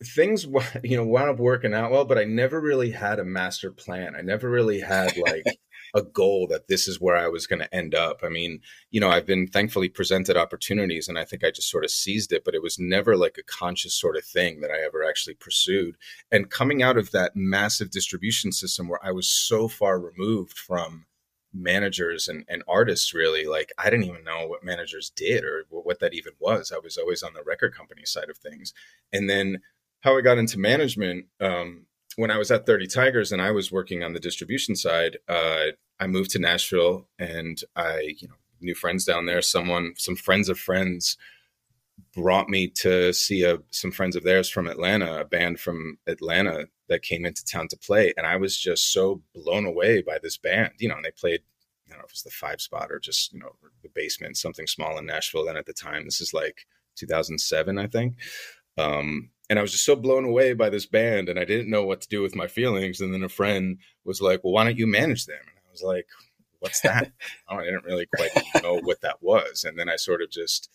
things, 0.04 0.46
you 0.84 0.98
know, 0.98 1.06
wound 1.06 1.30
up 1.30 1.40
working 1.40 1.74
out 1.74 1.92
well, 1.92 2.06
but 2.06 2.18
I 2.18 2.24
never 2.24 2.60
really 2.60 2.92
had 2.92 3.20
a 3.20 3.26
master 3.26 3.72
plan. 3.72 4.16
I 4.18 4.22
never 4.22 4.50
really 4.50 4.80
had, 4.80 5.16
like, 5.18 5.46
a 5.94 6.02
goal 6.02 6.48
that 6.48 6.68
this 6.68 6.88
is 6.88 7.00
where 7.00 7.16
I 7.16 7.28
was 7.28 7.48
going 7.48 7.60
to 7.60 7.74
end 7.74 7.96
up. 7.96 8.22
I 8.24 8.30
mean, 8.30 8.62
you 8.92 9.00
know, 9.00 9.10
I've 9.10 9.26
been 9.26 9.48
thankfully 9.48 9.90
presented 9.90 10.38
opportunities 10.38 11.08
and 11.08 11.18
I 11.18 11.26
think 11.26 11.44
I 11.44 11.52
just 11.52 11.70
sort 11.70 11.84
of 11.84 11.92
seized 11.92 12.32
it, 12.32 12.44
but 12.46 12.54
it 12.54 12.62
was 12.62 12.78
never 12.80 13.18
like 13.18 13.38
a 13.38 13.44
conscious 13.44 13.96
sort 13.96 14.16
of 14.16 14.24
thing 14.24 14.62
that 14.62 14.72
I 14.72 14.86
ever 14.86 15.04
actually 15.04 15.36
pursued. 15.36 15.96
And 16.32 16.50
coming 16.50 16.84
out 16.84 16.98
of 16.98 17.12
that 17.12 17.36
massive 17.36 17.92
distribution 17.92 18.52
system 18.52 18.88
where 18.88 19.04
I 19.04 19.12
was 19.12 19.28
so 19.30 19.68
far 19.68 20.00
removed 20.00 20.58
from 20.58 21.06
managers 21.54 22.28
and, 22.28 22.46
and 22.48 22.64
artists 22.68 23.14
really 23.14 23.46
like 23.46 23.72
i 23.78 23.90
didn't 23.90 24.06
even 24.06 24.24
know 24.24 24.46
what 24.48 24.64
managers 24.64 25.12
did 25.16 25.44
or 25.44 25.66
what 25.70 26.00
that 26.00 26.14
even 26.14 26.34
was. 26.40 26.72
I 26.72 26.80
was 26.80 26.98
always 26.98 27.24
on 27.24 27.34
the 27.34 27.44
record 27.44 27.76
company 27.76 28.06
side 28.06 28.30
of 28.30 28.38
things. 28.38 28.74
And 29.12 29.30
then 29.30 29.62
how 30.02 30.18
i 30.18 30.22
got 30.22 30.38
into 30.38 30.58
management 30.60 31.26
um, 31.42 31.86
when 32.16 32.32
i 32.32 32.38
was 32.38 32.52
at 32.52 32.66
30 32.66 32.88
tigers 32.88 33.32
and 33.32 33.42
i 33.42 33.52
was 33.52 33.72
working 33.72 34.04
on 34.04 34.14
the 34.14 34.20
distribution 34.20 34.76
side 34.76 35.18
uh, 35.28 35.68
i 36.00 36.08
moved 36.08 36.32
to 36.32 36.40
nashville 36.40 37.08
and 37.18 37.62
i 37.76 38.14
you 38.18 38.28
know 38.28 38.36
new 38.62 38.76
friends 38.76 39.06
down 39.06 39.26
there 39.26 39.42
someone 39.42 39.94
some 39.98 40.16
friends 40.16 40.50
of 40.50 40.60
friends 40.60 41.18
brought 42.16 42.50
me 42.50 42.68
to 42.68 43.14
see 43.14 43.44
a, 43.44 43.58
some 43.72 43.92
friends 43.92 44.16
of 44.16 44.24
theirs 44.24 44.50
from 44.50 44.68
atlanta 44.68 45.22
a 45.22 45.26
band 45.26 45.60
from 45.60 45.98
atlanta 46.08 46.68
that 46.90 47.02
came 47.02 47.26
into 47.26 47.46
town 47.46 47.68
to 47.70 47.78
play. 47.78 48.14
And 48.18 48.28
I 48.28 48.36
was 48.36 48.58
just 48.58 48.92
so 48.92 49.22
blown 49.34 49.66
away 49.66 50.02
by 50.02 50.20
this 50.22 50.38
band, 50.38 50.74
you 50.80 50.90
know, 50.90 50.96
and 50.96 51.06
they 51.06 51.12
played, 51.12 51.42
I 51.88 51.92
don't 51.92 52.00
know 52.00 52.06
if 52.06 52.12
it 52.12 52.16
was 52.16 52.24
the 52.24 52.32
five 52.32 52.60
spot 52.62 52.92
or 52.92 53.00
just, 53.00 53.34
you 53.34 53.40
know, 53.40 53.52
the 53.82 53.90
basement, 53.90 54.38
something 54.38 54.68
small 54.68 54.98
in 54.98 55.06
Nashville. 55.06 55.46
Then 55.46 55.58
at 55.58 55.66
the 55.66 55.74
time, 55.74 56.06
this 56.06 56.22
is 56.22 56.34
like 56.34 56.66
2007, 56.98 57.78
I 57.78 57.88
think. 57.88 58.16
Um, 58.78 59.30
and 59.50 59.58
I 59.58 59.62
was 59.62 59.72
just 59.72 59.86
so 59.86 59.96
blown 59.96 60.26
away 60.26 60.54
by 60.54 60.70
this 60.70 60.86
band 60.86 61.30
and 61.30 61.40
I 61.40 61.46
didn't 61.46 61.72
know 61.72 61.84
what 61.84 62.02
to 62.02 62.08
do 62.08 62.22
with 62.22 62.36
my 62.36 62.48
feelings. 62.48 63.02
And 63.02 63.14
then 63.14 63.24
a 63.24 63.30
friend 63.30 63.80
was 64.04 64.22
like, 64.22 64.44
well, 64.44 64.54
why 64.54 64.64
don't 64.64 64.78
you 64.78 64.88
manage 64.88 65.26
them? 65.26 65.40
And 65.42 65.58
I 65.68 65.72
was 65.72 65.82
like, 65.82 66.08
what's 66.60 66.82
that? 66.82 67.12
oh, 67.50 67.58
I 67.58 67.64
didn't 67.66 67.86
really 67.86 68.08
quite 68.16 68.32
know 68.64 68.80
what 68.84 69.02
that 69.02 69.22
was. 69.22 69.64
And 69.64 69.78
then 69.78 69.90
I 69.90 69.96
sort 69.96 70.22
of 70.22 70.30
just, 70.30 70.70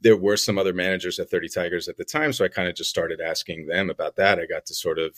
there 0.00 0.16
were 0.16 0.36
some 0.36 0.58
other 0.58 0.72
managers 0.72 1.18
at 1.18 1.30
30 1.30 1.48
Tigers 1.48 1.88
at 1.88 1.96
the 1.96 2.04
time. 2.04 2.32
So 2.32 2.44
I 2.44 2.48
kind 2.48 2.68
of 2.68 2.74
just 2.74 2.90
started 2.90 3.20
asking 3.20 3.66
them 3.66 3.90
about 3.90 4.16
that. 4.16 4.38
I 4.38 4.46
got 4.46 4.66
to 4.66 4.74
sort 4.74 4.98
of 4.98 5.16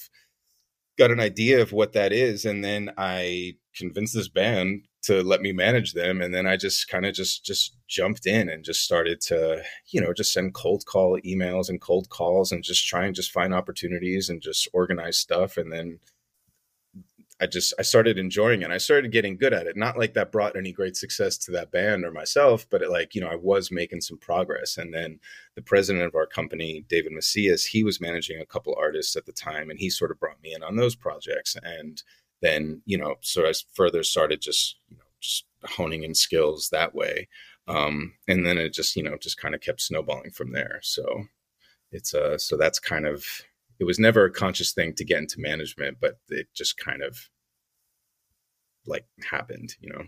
got 1.02 1.10
an 1.10 1.20
idea 1.20 1.60
of 1.60 1.72
what 1.72 1.92
that 1.92 2.12
is 2.12 2.44
and 2.44 2.64
then 2.64 2.88
i 2.96 3.52
convinced 3.74 4.14
this 4.14 4.28
band 4.28 4.86
to 5.02 5.20
let 5.24 5.40
me 5.40 5.50
manage 5.50 5.94
them 5.94 6.20
and 6.22 6.32
then 6.32 6.46
i 6.46 6.56
just 6.56 6.86
kind 6.88 7.04
of 7.04 7.12
just 7.12 7.44
just 7.44 7.76
jumped 7.88 8.24
in 8.24 8.48
and 8.48 8.64
just 8.64 8.82
started 8.82 9.20
to 9.20 9.60
you 9.88 10.00
know 10.00 10.12
just 10.12 10.32
send 10.32 10.54
cold 10.54 10.84
call 10.86 11.18
emails 11.26 11.68
and 11.68 11.80
cold 11.80 12.08
calls 12.08 12.52
and 12.52 12.62
just 12.62 12.86
try 12.86 13.04
and 13.04 13.16
just 13.16 13.32
find 13.32 13.52
opportunities 13.52 14.28
and 14.28 14.40
just 14.40 14.68
organize 14.72 15.18
stuff 15.18 15.56
and 15.56 15.72
then 15.72 15.98
I 17.42 17.46
just 17.46 17.74
I 17.76 17.82
started 17.82 18.18
enjoying 18.18 18.62
it. 18.62 18.70
I 18.70 18.78
started 18.78 19.10
getting 19.10 19.36
good 19.36 19.52
at 19.52 19.66
it. 19.66 19.76
Not 19.76 19.98
like 19.98 20.14
that 20.14 20.30
brought 20.30 20.56
any 20.56 20.70
great 20.70 20.96
success 20.96 21.36
to 21.38 21.50
that 21.50 21.72
band 21.72 22.04
or 22.04 22.12
myself, 22.12 22.66
but 22.70 22.82
it 22.82 22.90
like, 22.90 23.16
you 23.16 23.20
know, 23.20 23.26
I 23.26 23.34
was 23.34 23.72
making 23.72 24.00
some 24.00 24.16
progress. 24.16 24.78
And 24.78 24.94
then 24.94 25.18
the 25.56 25.62
president 25.62 26.04
of 26.04 26.14
our 26.14 26.26
company, 26.26 26.84
David 26.88 27.10
Macias, 27.10 27.64
he 27.64 27.82
was 27.82 28.00
managing 28.00 28.40
a 28.40 28.46
couple 28.46 28.76
artists 28.78 29.16
at 29.16 29.26
the 29.26 29.32
time 29.32 29.70
and 29.70 29.78
he 29.80 29.90
sort 29.90 30.12
of 30.12 30.20
brought 30.20 30.40
me 30.40 30.54
in 30.54 30.62
on 30.62 30.76
those 30.76 30.94
projects. 30.94 31.56
And 31.64 32.00
then, 32.42 32.80
you 32.86 32.96
know, 32.96 33.16
so 33.22 33.44
I 33.44 33.52
further 33.72 34.04
started 34.04 34.40
just, 34.40 34.76
you 34.88 34.96
know, 34.96 35.02
just 35.20 35.44
honing 35.64 36.04
in 36.04 36.14
skills 36.14 36.68
that 36.70 36.94
way. 36.94 37.28
Um, 37.66 38.14
and 38.28 38.46
then 38.46 38.56
it 38.56 38.72
just, 38.72 38.94
you 38.94 39.02
know, 39.02 39.16
just 39.16 39.38
kind 39.38 39.56
of 39.56 39.60
kept 39.60 39.80
snowballing 39.80 40.30
from 40.30 40.52
there. 40.52 40.78
So 40.82 41.24
it's 41.90 42.14
uh 42.14 42.38
so 42.38 42.56
that's 42.56 42.78
kind 42.78 43.06
of 43.06 43.26
it 43.80 43.84
was 43.84 43.98
never 43.98 44.24
a 44.24 44.30
conscious 44.30 44.72
thing 44.72 44.94
to 44.94 45.04
get 45.04 45.18
into 45.18 45.40
management, 45.40 45.98
but 46.00 46.18
it 46.28 46.46
just 46.54 46.76
kind 46.76 47.02
of 47.02 47.28
like 48.86 49.06
happened, 49.28 49.74
you 49.80 49.90
know. 49.90 50.04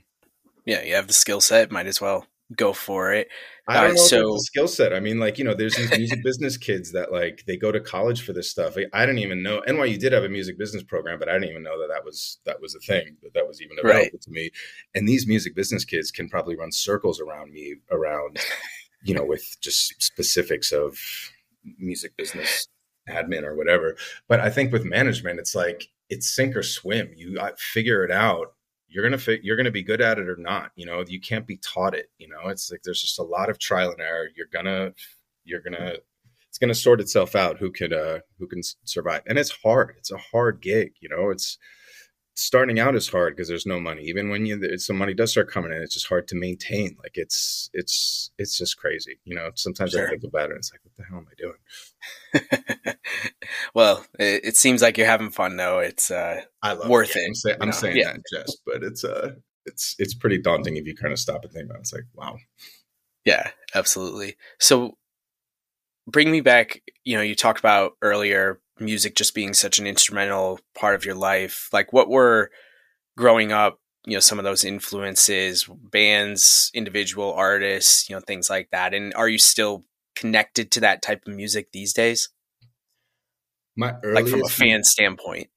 Yeah, 0.64 0.82
you 0.82 0.94
have 0.94 1.06
the 1.06 1.12
skill 1.12 1.40
set, 1.40 1.70
might 1.70 1.86
as 1.86 2.00
well 2.00 2.26
go 2.54 2.72
for 2.72 3.12
it. 3.12 3.28
I 3.66 3.82
don't 3.82 3.92
uh, 3.92 3.94
know 3.94 3.96
so 3.96 4.36
skill 4.38 4.68
set. 4.68 4.92
I 4.92 5.00
mean, 5.00 5.18
like 5.18 5.38
you 5.38 5.44
know, 5.44 5.54
there's 5.54 5.76
these 5.76 5.90
music 5.90 6.22
business 6.22 6.56
kids 6.56 6.92
that 6.92 7.12
like 7.12 7.44
they 7.46 7.56
go 7.56 7.72
to 7.72 7.80
college 7.80 8.22
for 8.22 8.32
this 8.32 8.50
stuff. 8.50 8.76
I 8.92 9.06
didn't 9.06 9.20
even 9.20 9.42
know 9.42 9.62
NYU 9.66 9.98
did 9.98 10.12
have 10.12 10.24
a 10.24 10.28
music 10.28 10.58
business 10.58 10.82
program, 10.82 11.18
but 11.18 11.28
I 11.28 11.34
didn't 11.34 11.50
even 11.50 11.62
know 11.62 11.80
that 11.80 11.88
that 11.88 12.04
was 12.04 12.38
that 12.44 12.60
was 12.60 12.74
a 12.74 12.80
thing 12.80 13.16
that 13.22 13.34
that 13.34 13.46
was 13.46 13.62
even 13.62 13.78
available 13.78 14.10
right. 14.12 14.20
to 14.20 14.30
me. 14.30 14.50
And 14.94 15.08
these 15.08 15.26
music 15.26 15.54
business 15.54 15.84
kids 15.84 16.10
can 16.10 16.28
probably 16.28 16.56
run 16.56 16.72
circles 16.72 17.20
around 17.20 17.52
me 17.52 17.76
around, 17.90 18.38
you 19.04 19.14
know, 19.14 19.24
with 19.24 19.56
just 19.60 20.02
specifics 20.02 20.72
of 20.72 20.98
music 21.78 22.16
business 22.16 22.68
admin 23.08 23.42
or 23.42 23.54
whatever. 23.54 23.96
But 24.28 24.40
I 24.40 24.50
think 24.50 24.72
with 24.72 24.84
management, 24.84 25.38
it's 25.38 25.54
like 25.54 25.88
it's 26.10 26.28
sink 26.28 26.56
or 26.56 26.62
swim. 26.62 27.10
You 27.16 27.38
figure 27.56 28.04
it 28.04 28.10
out. 28.10 28.53
You're 28.94 29.02
gonna 29.02 29.18
fi- 29.18 29.40
you're 29.42 29.56
gonna 29.56 29.72
be 29.72 29.82
good 29.82 30.00
at 30.00 30.18
it 30.18 30.28
or 30.28 30.36
not. 30.36 30.70
You 30.76 30.86
know, 30.86 31.04
you 31.06 31.20
can't 31.20 31.48
be 31.48 31.56
taught 31.56 31.96
it. 31.96 32.10
You 32.18 32.28
know, 32.28 32.48
it's 32.48 32.70
like 32.70 32.82
there's 32.84 33.00
just 33.00 33.18
a 33.18 33.24
lot 33.24 33.50
of 33.50 33.58
trial 33.58 33.90
and 33.90 34.00
error. 34.00 34.28
You're 34.36 34.46
gonna 34.52 34.92
you're 35.44 35.60
gonna 35.60 35.94
it's 36.48 36.58
gonna 36.58 36.74
sort 36.74 37.00
itself 37.00 37.34
out 37.34 37.58
who 37.58 37.72
could 37.72 37.92
uh 37.92 38.20
who 38.38 38.46
can 38.46 38.62
survive. 38.84 39.22
And 39.26 39.36
it's 39.36 39.50
hard. 39.50 39.96
It's 39.98 40.12
a 40.12 40.16
hard 40.16 40.60
gig. 40.60 40.92
You 41.00 41.08
know, 41.08 41.30
it's 41.30 41.58
starting 42.34 42.80
out 42.80 42.94
is 42.94 43.08
hard 43.08 43.34
because 43.34 43.48
there's 43.48 43.66
no 43.66 43.80
money. 43.80 44.02
Even 44.04 44.28
when 44.28 44.44
you 44.44 44.78
some 44.78 44.98
money 44.98 45.14
does 45.14 45.30
start 45.30 45.50
coming 45.50 45.72
in, 45.72 45.82
it's 45.82 45.94
just 45.94 46.08
hard 46.08 46.28
to 46.28 46.34
maintain. 46.34 46.96
Like 47.02 47.12
it's 47.14 47.70
it's 47.72 48.30
it's 48.38 48.58
just 48.58 48.76
crazy. 48.76 49.18
You 49.24 49.36
know, 49.36 49.50
sometimes 49.54 49.92
sure. 49.92 50.06
I 50.06 50.10
think 50.10 50.24
about 50.24 50.50
it 50.50 50.50
and 50.50 50.58
it's 50.58 50.72
like, 50.72 50.80
what 50.84 50.94
the 50.96 51.04
hell 51.04 51.18
am 51.18 51.26
I 51.30 52.84
doing? 52.84 52.96
well, 53.74 54.04
it, 54.18 54.44
it, 54.44 54.56
seems 54.56 54.82
like 54.82 54.98
you're 54.98 55.06
having 55.06 55.30
fun 55.30 55.56
though. 55.56 55.78
It's 55.78 56.10
uh 56.10 56.42
I 56.62 56.72
love 56.74 56.88
worth 56.88 57.16
it. 57.16 57.20
it. 57.20 57.26
I'm, 57.28 57.34
say, 57.34 57.56
I'm 57.60 57.72
saying 57.72 57.96
yeah. 57.96 58.12
that 58.12 58.22
just, 58.32 58.58
but 58.66 58.82
it's 58.82 59.04
uh 59.04 59.34
it's 59.66 59.94
it's 59.98 60.14
pretty 60.14 60.38
daunting 60.38 60.76
if 60.76 60.86
you 60.86 60.94
kind 60.94 61.12
of 61.12 61.18
stop 61.18 61.44
and 61.44 61.52
think 61.52 61.66
about 61.66 61.78
it. 61.78 61.80
It's 61.80 61.92
like, 61.92 62.06
wow. 62.14 62.36
Yeah, 63.24 63.50
absolutely. 63.74 64.36
So 64.60 64.98
bring 66.06 66.30
me 66.30 66.40
back, 66.40 66.82
you 67.04 67.16
know, 67.16 67.22
you 67.22 67.34
talked 67.34 67.58
about 67.58 67.92
earlier 68.02 68.60
music 68.78 69.14
just 69.14 69.34
being 69.34 69.54
such 69.54 69.78
an 69.78 69.86
instrumental 69.86 70.60
part 70.74 70.94
of 70.94 71.04
your 71.04 71.14
life. 71.14 71.68
Like 71.72 71.92
what 71.92 72.08
were 72.08 72.50
growing 73.16 73.52
up, 73.52 73.78
you 74.06 74.14
know, 74.14 74.20
some 74.20 74.38
of 74.38 74.44
those 74.44 74.64
influences, 74.64 75.64
bands, 75.64 76.70
individual 76.74 77.32
artists, 77.32 78.08
you 78.08 78.16
know, 78.16 78.20
things 78.20 78.50
like 78.50 78.68
that. 78.70 78.92
And 78.94 79.14
are 79.14 79.28
you 79.28 79.38
still 79.38 79.84
connected 80.14 80.70
to 80.72 80.80
that 80.80 81.02
type 81.02 81.22
of 81.26 81.34
music 81.34 81.72
these 81.72 81.92
days? 81.92 82.28
My 83.76 83.94
earliest, 84.02 84.14
like 84.14 84.28
from 84.28 84.44
a 84.44 84.48
fan 84.48 84.84
standpoint. 84.84 85.48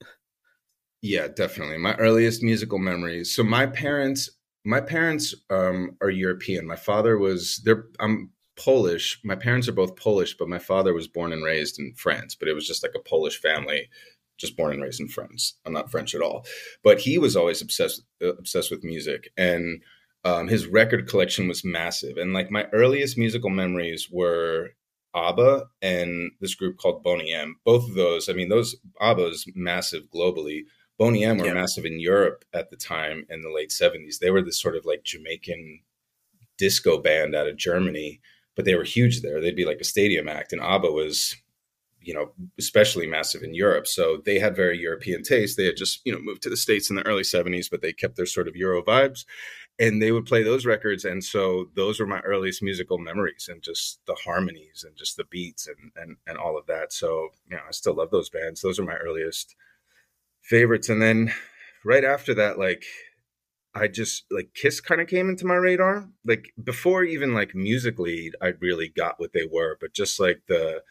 Yeah, 1.01 1.27
definitely. 1.27 1.77
My 1.77 1.93
earliest 1.95 2.41
musical 2.41 2.79
memories. 2.79 3.35
So 3.35 3.43
my 3.43 3.67
parents, 3.67 4.29
my 4.65 4.81
parents 4.81 5.35
um, 5.49 5.95
are 6.01 6.09
European. 6.09 6.65
My 6.65 6.75
father 6.75 7.17
was 7.17 7.61
there. 7.63 7.85
I'm 7.99 8.31
Polish. 8.57 9.19
My 9.23 9.35
parents 9.35 9.67
are 9.67 9.73
both 9.73 9.95
Polish, 9.95 10.35
but 10.37 10.49
my 10.49 10.59
father 10.59 10.93
was 10.93 11.07
born 11.07 11.31
and 11.31 11.43
raised 11.43 11.79
in 11.79 11.93
France. 11.95 12.35
But 12.35 12.47
it 12.47 12.53
was 12.53 12.67
just 12.67 12.83
like 12.83 12.93
a 12.95 13.09
Polish 13.09 13.39
family, 13.39 13.89
just 14.37 14.57
born 14.57 14.73
and 14.73 14.81
raised 14.81 14.99
in 14.99 15.07
France. 15.07 15.55
I'm 15.65 15.73
not 15.73 15.91
French 15.91 16.15
at 16.15 16.21
all, 16.21 16.45
but 16.83 16.99
he 16.99 17.17
was 17.17 17.35
always 17.35 17.61
obsessed 17.61 18.03
uh, 18.21 18.35
obsessed 18.35 18.71
with 18.71 18.83
music, 18.83 19.29
and 19.37 19.81
um, 20.23 20.47
his 20.47 20.67
record 20.67 21.07
collection 21.07 21.47
was 21.47 21.63
massive. 21.63 22.17
And 22.17 22.33
like 22.33 22.51
my 22.51 22.65
earliest 22.73 23.17
musical 23.17 23.49
memories 23.49 24.09
were 24.11 24.71
ABBA 25.15 25.65
and 25.81 26.31
this 26.41 26.55
group 26.55 26.77
called 26.77 27.03
Boney 27.03 27.33
M. 27.33 27.55
Both 27.65 27.89
of 27.89 27.95
those, 27.95 28.29
I 28.29 28.33
mean, 28.33 28.49
those 28.49 28.75
ABBA's 28.99 29.47
massive 29.55 30.03
globally. 30.13 30.63
Boney 30.97 31.23
M 31.23 31.37
were 31.37 31.45
yeah. 31.45 31.53
massive 31.53 31.85
in 31.85 31.99
Europe 31.99 32.43
at 32.53 32.69
the 32.69 32.75
time 32.75 33.25
in 33.29 33.41
the 33.41 33.51
late 33.51 33.69
70s. 33.69 34.19
They 34.19 34.31
were 34.31 34.41
this 34.41 34.59
sort 34.59 34.75
of 34.75 34.85
like 34.85 35.03
Jamaican 35.03 35.81
disco 36.57 36.97
band 36.97 37.35
out 37.35 37.47
of 37.47 37.55
Germany 37.55 38.19
but 38.57 38.65
they 38.65 38.75
were 38.75 38.83
huge 38.83 39.21
there. 39.21 39.39
They'd 39.39 39.55
be 39.55 39.65
like 39.65 39.79
a 39.79 39.85
stadium 39.85 40.27
act, 40.27 40.51
and 40.51 40.61
ABBA 40.61 40.91
was, 40.91 41.35
you 42.01 42.13
know, 42.13 42.31
especially 42.57 43.05
massive 43.07 43.43
in 43.43 43.53
Europe. 43.53 43.87
So 43.87 44.17
they 44.25 44.39
had 44.39 44.55
very 44.55 44.77
European 44.79 45.23
taste. 45.23 45.55
They 45.55 45.65
had 45.65 45.77
just, 45.77 46.01
you 46.03 46.11
know, 46.11 46.19
moved 46.19 46.41
to 46.43 46.49
the 46.49 46.57
states 46.57 46.89
in 46.89 46.95
the 46.95 47.05
early 47.05 47.21
'70s, 47.21 47.69
but 47.69 47.81
they 47.81 47.93
kept 47.93 48.17
their 48.17 48.25
sort 48.25 48.47
of 48.47 48.55
Euro 48.55 48.83
vibes, 48.83 49.25
and 49.79 50.01
they 50.01 50.11
would 50.11 50.25
play 50.25 50.41
those 50.41 50.65
records. 50.65 51.05
And 51.05 51.23
so 51.23 51.69
those 51.75 51.99
were 51.99 52.07
my 52.07 52.19
earliest 52.21 52.63
musical 52.63 52.97
memories, 52.97 53.47
and 53.49 53.61
just 53.61 53.99
the 54.07 54.17
harmonies, 54.25 54.83
and 54.85 54.97
just 54.97 55.17
the 55.17 55.25
beats, 55.25 55.67
and 55.67 55.91
and 55.95 56.17
and 56.25 56.37
all 56.37 56.57
of 56.57 56.65
that. 56.65 56.91
So 56.91 57.29
you 57.49 57.55
know, 57.55 57.63
I 57.65 57.71
still 57.71 57.93
love 57.93 58.09
those 58.09 58.31
bands. 58.31 58.61
Those 58.61 58.79
are 58.79 58.83
my 58.83 58.97
earliest 58.97 59.55
favorites, 60.41 60.89
and 60.89 60.99
then 60.99 61.31
right 61.85 62.03
after 62.03 62.33
that, 62.33 62.57
like 62.57 62.85
I 63.77 63.87
just 63.87 64.25
like 64.31 64.53
Kiss 64.53 64.81
kind 64.81 65.01
of 65.01 65.07
came 65.07 65.29
into 65.29 65.45
my 65.45 65.55
radar. 65.55 66.09
Like 66.25 66.51
before 66.61 67.03
even 67.03 67.33
like 67.33 67.53
musically, 67.53 68.31
I 68.41 68.53
really 68.59 68.89
got 68.89 69.19
what 69.19 69.33
they 69.33 69.47
were, 69.49 69.77
but 69.79 69.93
just 69.93 70.19
like 70.19 70.41
the 70.47 70.83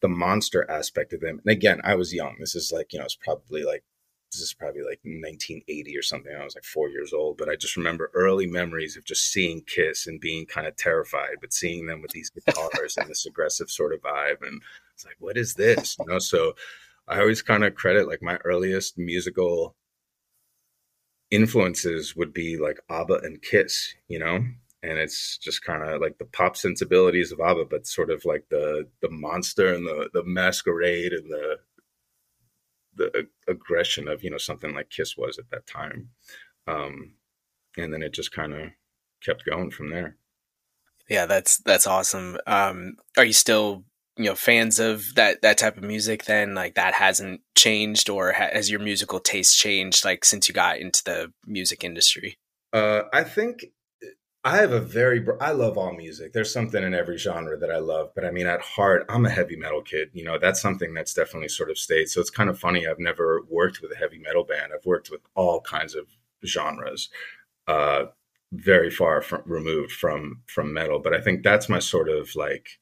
the 0.00 0.08
monster 0.08 0.68
aspect 0.70 1.12
of 1.12 1.20
them. 1.20 1.40
And 1.44 1.52
again, 1.52 1.80
I 1.84 1.94
was 1.94 2.12
young. 2.12 2.36
This 2.38 2.54
is 2.54 2.72
like, 2.72 2.92
you 2.92 2.98
know, 2.98 3.04
it's 3.04 3.16
probably 3.16 3.62
like 3.62 3.84
this 4.32 4.42
is 4.42 4.52
probably 4.52 4.82
like 4.82 5.00
1980 5.04 5.96
or 5.96 6.02
something. 6.02 6.34
I 6.34 6.44
was 6.44 6.56
like 6.56 6.64
four 6.64 6.88
years 6.88 7.12
old, 7.12 7.38
but 7.38 7.48
I 7.48 7.56
just 7.56 7.76
remember 7.76 8.10
early 8.14 8.46
memories 8.46 8.96
of 8.96 9.04
just 9.04 9.30
seeing 9.30 9.62
Kiss 9.62 10.06
and 10.06 10.20
being 10.20 10.44
kind 10.44 10.66
of 10.66 10.76
terrified, 10.76 11.36
but 11.40 11.52
seeing 11.52 11.86
them 11.86 12.02
with 12.02 12.10
these 12.10 12.30
guitars 12.46 12.96
and 12.96 13.08
this 13.08 13.26
aggressive 13.26 13.70
sort 13.70 13.94
of 13.94 14.02
vibe. 14.02 14.42
And 14.42 14.60
it's 14.92 15.04
like, 15.04 15.16
what 15.20 15.36
is 15.36 15.54
this? 15.54 15.96
You 16.00 16.06
know, 16.06 16.18
so 16.18 16.54
I 17.06 17.20
always 17.20 17.42
kind 17.42 17.64
of 17.64 17.74
credit 17.74 18.08
like 18.08 18.22
my 18.22 18.36
earliest 18.44 18.98
musical 18.98 19.76
influences 21.30 22.14
would 22.16 22.32
be 22.32 22.56
like 22.56 22.80
ABBA 22.90 23.20
and 23.22 23.42
Kiss, 23.42 23.94
you 24.08 24.18
know, 24.18 24.44
and 24.82 24.98
it's 24.98 25.38
just 25.38 25.64
kind 25.64 25.82
of 25.82 26.00
like 26.00 26.18
the 26.18 26.26
pop 26.26 26.56
sensibilities 26.56 27.32
of 27.32 27.40
ABBA, 27.40 27.66
but 27.66 27.86
sort 27.86 28.10
of 28.10 28.24
like 28.24 28.44
the 28.50 28.86
the 29.00 29.10
monster 29.10 29.74
and 29.74 29.86
the 29.86 30.10
the 30.12 30.24
masquerade 30.24 31.12
and 31.12 31.30
the 31.30 31.56
the 32.96 33.26
aggression 33.48 34.08
of 34.08 34.22
you 34.22 34.30
know 34.30 34.38
something 34.38 34.74
like 34.74 34.90
Kiss 34.90 35.16
was 35.16 35.38
at 35.38 35.50
that 35.50 35.66
time, 35.66 36.10
um, 36.66 37.14
and 37.76 37.92
then 37.92 38.02
it 38.02 38.12
just 38.12 38.32
kind 38.32 38.52
of 38.52 38.70
kept 39.22 39.44
going 39.46 39.70
from 39.70 39.90
there. 39.90 40.16
Yeah, 41.08 41.26
that's 41.26 41.58
that's 41.58 41.86
awesome. 41.86 42.38
Um, 42.46 42.96
are 43.16 43.24
you 43.24 43.32
still 43.32 43.84
you 44.16 44.24
know 44.24 44.34
fans 44.34 44.78
of 44.78 45.14
that 45.16 45.42
that 45.42 45.58
type 45.58 45.76
of 45.76 45.82
music 45.82 46.24
then 46.24 46.54
like 46.54 46.74
that 46.74 46.94
hasn't 46.94 47.40
changed 47.54 48.08
or 48.08 48.32
has 48.32 48.70
your 48.70 48.80
musical 48.80 49.18
taste 49.18 49.58
changed 49.58 50.04
like 50.04 50.24
since 50.24 50.48
you 50.48 50.54
got 50.54 50.78
into 50.78 51.02
the 51.04 51.32
music 51.46 51.82
industry? 51.84 52.38
Uh 52.72 53.02
i 53.12 53.22
think 53.24 53.66
i 54.44 54.56
have 54.56 54.72
a 54.72 54.80
very 54.80 55.24
i 55.40 55.50
love 55.50 55.76
all 55.76 55.92
music. 55.94 56.32
There's 56.32 56.52
something 56.52 56.82
in 56.82 56.94
every 56.94 57.18
genre 57.18 57.58
that 57.58 57.70
i 57.70 57.78
love 57.78 58.10
but 58.14 58.24
i 58.24 58.30
mean 58.30 58.46
at 58.46 58.60
heart 58.60 59.04
i'm 59.08 59.26
a 59.26 59.30
heavy 59.30 59.56
metal 59.56 59.82
kid 59.82 60.10
you 60.12 60.24
know 60.24 60.38
that's 60.38 60.60
something 60.60 60.94
that's 60.94 61.14
definitely 61.14 61.48
sort 61.48 61.70
of 61.70 61.78
stayed. 61.78 62.08
So 62.08 62.20
it's 62.20 62.30
kind 62.30 62.50
of 62.50 62.58
funny 62.58 62.86
i've 62.86 63.00
never 63.00 63.42
worked 63.48 63.80
with 63.82 63.92
a 63.92 63.96
heavy 63.96 64.18
metal 64.18 64.44
band. 64.44 64.72
I've 64.74 64.86
worked 64.86 65.10
with 65.10 65.20
all 65.34 65.60
kinds 65.60 65.94
of 65.94 66.06
genres 66.46 67.08
uh 67.66 68.04
very 68.52 68.90
far 68.90 69.20
from 69.20 69.42
removed 69.46 69.90
from 69.90 70.42
from 70.46 70.72
metal 70.72 71.00
but 71.00 71.14
i 71.14 71.20
think 71.20 71.42
that's 71.42 71.68
my 71.68 71.78
sort 71.78 72.08
of 72.08 72.36
like 72.36 72.78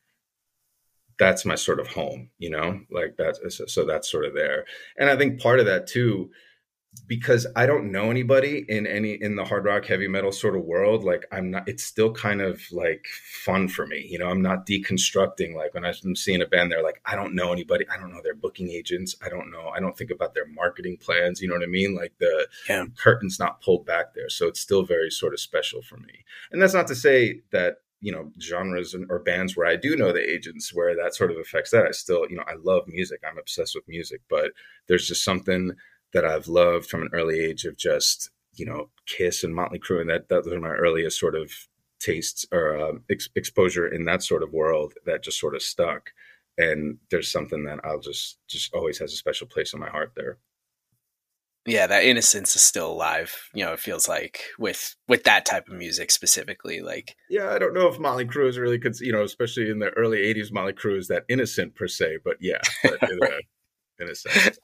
that's 1.23 1.45
my 1.45 1.55
sort 1.55 1.79
of 1.79 1.87
home, 1.87 2.31
you 2.39 2.51
know, 2.51 2.81
like 2.91 3.17
that. 3.17 3.37
So, 3.53 3.67
so 3.67 3.85
that's 3.85 4.11
sort 4.11 4.25
of 4.25 4.35
there. 4.35 4.65
And 4.99 5.09
I 5.09 5.17
think 5.17 5.41
part 5.41 5.61
of 5.61 5.67
that 5.67 5.87
too, 5.87 6.31
because 7.07 7.47
I 7.55 7.65
don't 7.65 7.93
know 7.93 8.11
anybody 8.11 8.67
in 8.69 8.89
any 8.89 9.13
in 9.13 9.37
the 9.37 9.45
hard 9.45 9.65
rock 9.65 9.85
heavy 9.87 10.09
metal 10.09 10.33
sort 10.33 10.57
of 10.57 10.65
world, 10.65 11.05
like 11.05 11.25
I'm 11.31 11.53
not. 11.53 11.69
It's 11.69 11.85
still 11.85 12.13
kind 12.13 12.43
of 12.43 12.61
like 12.73 13.07
fun 13.45 13.69
for 13.69 13.87
me, 13.87 14.05
you 14.11 14.19
know. 14.19 14.27
I'm 14.27 14.43
not 14.43 14.67
deconstructing. 14.67 15.55
Like 15.55 15.75
when 15.75 15.85
I'm 15.85 16.17
seeing 16.17 16.43
a 16.43 16.47
band, 16.47 16.73
they're 16.73 16.83
like, 16.83 17.01
I 17.07 17.15
don't 17.15 17.37
know 17.37 17.53
anybody. 17.53 17.87
I 17.89 17.99
don't 17.99 18.13
know 18.13 18.21
their 18.23 18.35
booking 18.35 18.69
agents. 18.69 19.15
I 19.25 19.29
don't 19.29 19.51
know. 19.51 19.69
I 19.69 19.79
don't 19.79 19.97
think 19.97 20.11
about 20.11 20.35
their 20.35 20.47
marketing 20.47 20.99
plans. 20.99 21.41
You 21.41 21.49
know 21.49 21.55
what 21.55 21.63
I 21.63 21.67
mean? 21.67 21.95
Like 21.95 22.15
the 22.19 22.49
yeah. 22.69 22.85
curtain's 22.99 23.39
not 23.39 23.63
pulled 23.63 23.87
back 23.87 24.15
there, 24.15 24.29
so 24.29 24.49
it's 24.49 24.61
still 24.61 24.83
very 24.83 25.11
sort 25.11 25.35
of 25.35 25.41
special 25.41 25.83
for 25.83 25.99
me. 25.99 26.25
And 26.51 26.61
that's 26.61 26.75
not 26.75 26.89
to 26.89 26.97
say 26.97 27.43
that 27.53 27.77
you 28.03 28.13
know 28.13 28.31
genres 28.41 28.93
and, 28.93 29.07
or 29.09 29.21
bands 29.21 29.57
where 29.57 29.67
I 29.67 29.77
do 29.77 29.97
know 29.97 30.13
the 30.13 30.29
agents 30.29 30.75
where 30.75 30.95
that 30.97 31.15
sort 31.15 31.31
of 31.31 31.39
affects 31.39 31.71
that. 31.71 31.87
I 31.87 31.93
still 31.93 32.27
you 32.29 32.37
know 32.37 32.45
I 32.47 32.55
love 32.63 32.83
music. 32.87 33.21
I'm 33.27 33.39
obsessed 33.39 33.75
with 33.75 33.89
music, 33.89 34.21
but 34.29 34.51
there's 34.89 35.09
just 35.09 35.25
something 35.25 35.73
that 36.13 36.25
I've 36.25 36.49
loved 36.49 36.91
from 36.91 37.03
an 37.03 37.11
early 37.15 37.41
age 37.41 37.65
of 37.65 37.79
just 37.79 38.31
you 38.55 38.67
know 38.67 38.91
Kiss 39.07 39.45
and 39.45 39.55
Motley 39.55 39.79
Crue, 39.79 40.01
and 40.01 40.11
that 40.11 40.29
that 40.29 40.45
was 40.45 40.61
my 40.61 40.69
earliest 40.69 41.19
sort 41.19 41.37
of 41.37 41.51
tastes 42.01 42.45
or 42.53 42.77
uh, 42.77 42.93
ex- 43.11 43.29
exposure 43.37 43.87
in 43.87 44.05
that 44.05 44.25
sort 44.25 44.43
of 44.43 44.53
world 44.53 44.95
that 45.07 45.23
just 45.23 45.39
sort 45.39 45.55
of 45.55 45.63
stuck. 45.63 46.11
And 46.59 46.99
there's 47.11 47.31
something 47.33 47.65
that 47.65 47.81
I'll 47.85 48.01
just 48.01 48.39
just 48.49 48.75
always 48.75 48.99
has 48.99 49.13
a 49.13 49.17
special 49.17 49.47
place 49.47 49.73
in 49.73 49.81
my 49.81 49.89
heart 49.89 50.13
there 50.17 50.39
yeah 51.67 51.87
that 51.87 52.05
innocence 52.05 52.57
is 52.57 52.63
still 52.63 52.91
alive 52.91 53.49
you 53.55 53.65
know 53.65 53.73
it 53.73 53.79
feels 53.79 54.09
like 54.09 54.45
with 54.59 54.97
with 55.09 55.25
that 55.25 55.47
type 55.47 55.69
of 55.69 55.75
music 55.75 56.11
specifically 56.11 56.81
like 56.81 57.17
yeah 57.31 57.51
i 57.51 57.59
don't 57.59 57.75
know 57.75 57.87
if 57.87 57.99
Motley 57.99 58.25
Crue 58.25 58.49
is 58.49 58.59
really 58.59 58.79
could 58.79 58.99
you 59.01 59.13
know 59.13 59.23
especially 59.23 59.71
in 59.71 59.79
the 59.79 59.91
early 59.91 60.19
80s 60.19 60.53
Motley 60.53 60.73
Crue 60.73 60.99
is 60.99 61.09
that 61.09 61.25
innocent 61.29 61.75
per 61.75 61.87
se 61.87 62.19
but 62.25 62.37
yeah 62.41 62.61
but 62.83 63.03
in, 63.11 63.19
a, 63.23 64.03
in 64.03 64.11
a 64.11 64.15
sense 64.15 64.59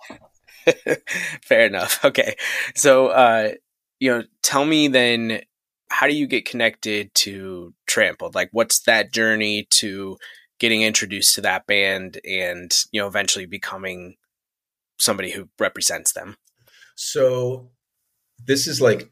fair 1.42 1.66
enough 1.66 2.00
okay. 2.04 2.36
So 2.74 3.08
uh 3.08 3.52
you 4.00 4.10
know 4.10 4.24
tell 4.42 4.64
me 4.64 4.88
then 4.88 5.42
how 5.90 6.06
do 6.06 6.14
you 6.14 6.26
get 6.26 6.44
connected 6.44 7.14
to 7.14 7.72
trampled? 7.86 8.34
Like 8.34 8.50
what's 8.52 8.80
that 8.80 9.12
journey 9.12 9.66
to 9.70 10.18
getting 10.58 10.82
introduced 10.82 11.34
to 11.36 11.40
that 11.42 11.66
band 11.66 12.20
and 12.28 12.72
you 12.92 13.00
know 13.00 13.06
eventually 13.06 13.46
becoming 13.46 14.16
somebody 14.98 15.30
who 15.30 15.48
represents 15.58 16.12
them 16.12 16.36
so 16.98 17.70
this 18.44 18.66
is 18.66 18.80
like 18.80 19.08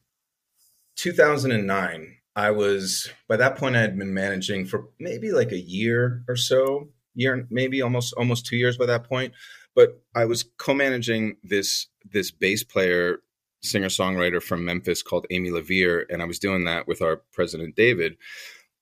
2009. 0.97 2.17
I 2.35 2.51
was 2.51 3.09
by 3.29 3.37
that 3.37 3.57
point 3.57 3.77
I 3.77 3.81
had 3.81 3.97
been 3.97 4.13
managing 4.13 4.67
for 4.67 4.89
maybe 4.99 5.31
like 5.31 5.53
a 5.53 5.59
year 5.59 6.25
or 6.29 6.35
so 6.35 6.89
year, 7.15 7.47
maybe 7.49 7.81
almost 7.81 8.13
almost 8.15 8.45
two 8.45 8.57
years 8.57 8.77
by 8.77 8.87
that 8.87 9.05
point. 9.05 9.35
But 9.77 10.03
I 10.17 10.25
was 10.25 10.45
co-managing 10.59 11.37
this 11.45 11.87
this 12.05 12.33
bass 12.33 12.65
player, 12.65 13.19
singer 13.63 13.87
songwriter 13.87 14.43
from 14.43 14.65
Memphis 14.65 15.03
called 15.03 15.27
Amy 15.31 15.51
LaVere, 15.51 16.07
and 16.11 16.21
I 16.21 16.25
was 16.25 16.41
doing 16.41 16.65
that 16.65 16.89
with 16.89 17.01
our 17.01 17.23
president 17.33 17.77
David, 17.77 18.17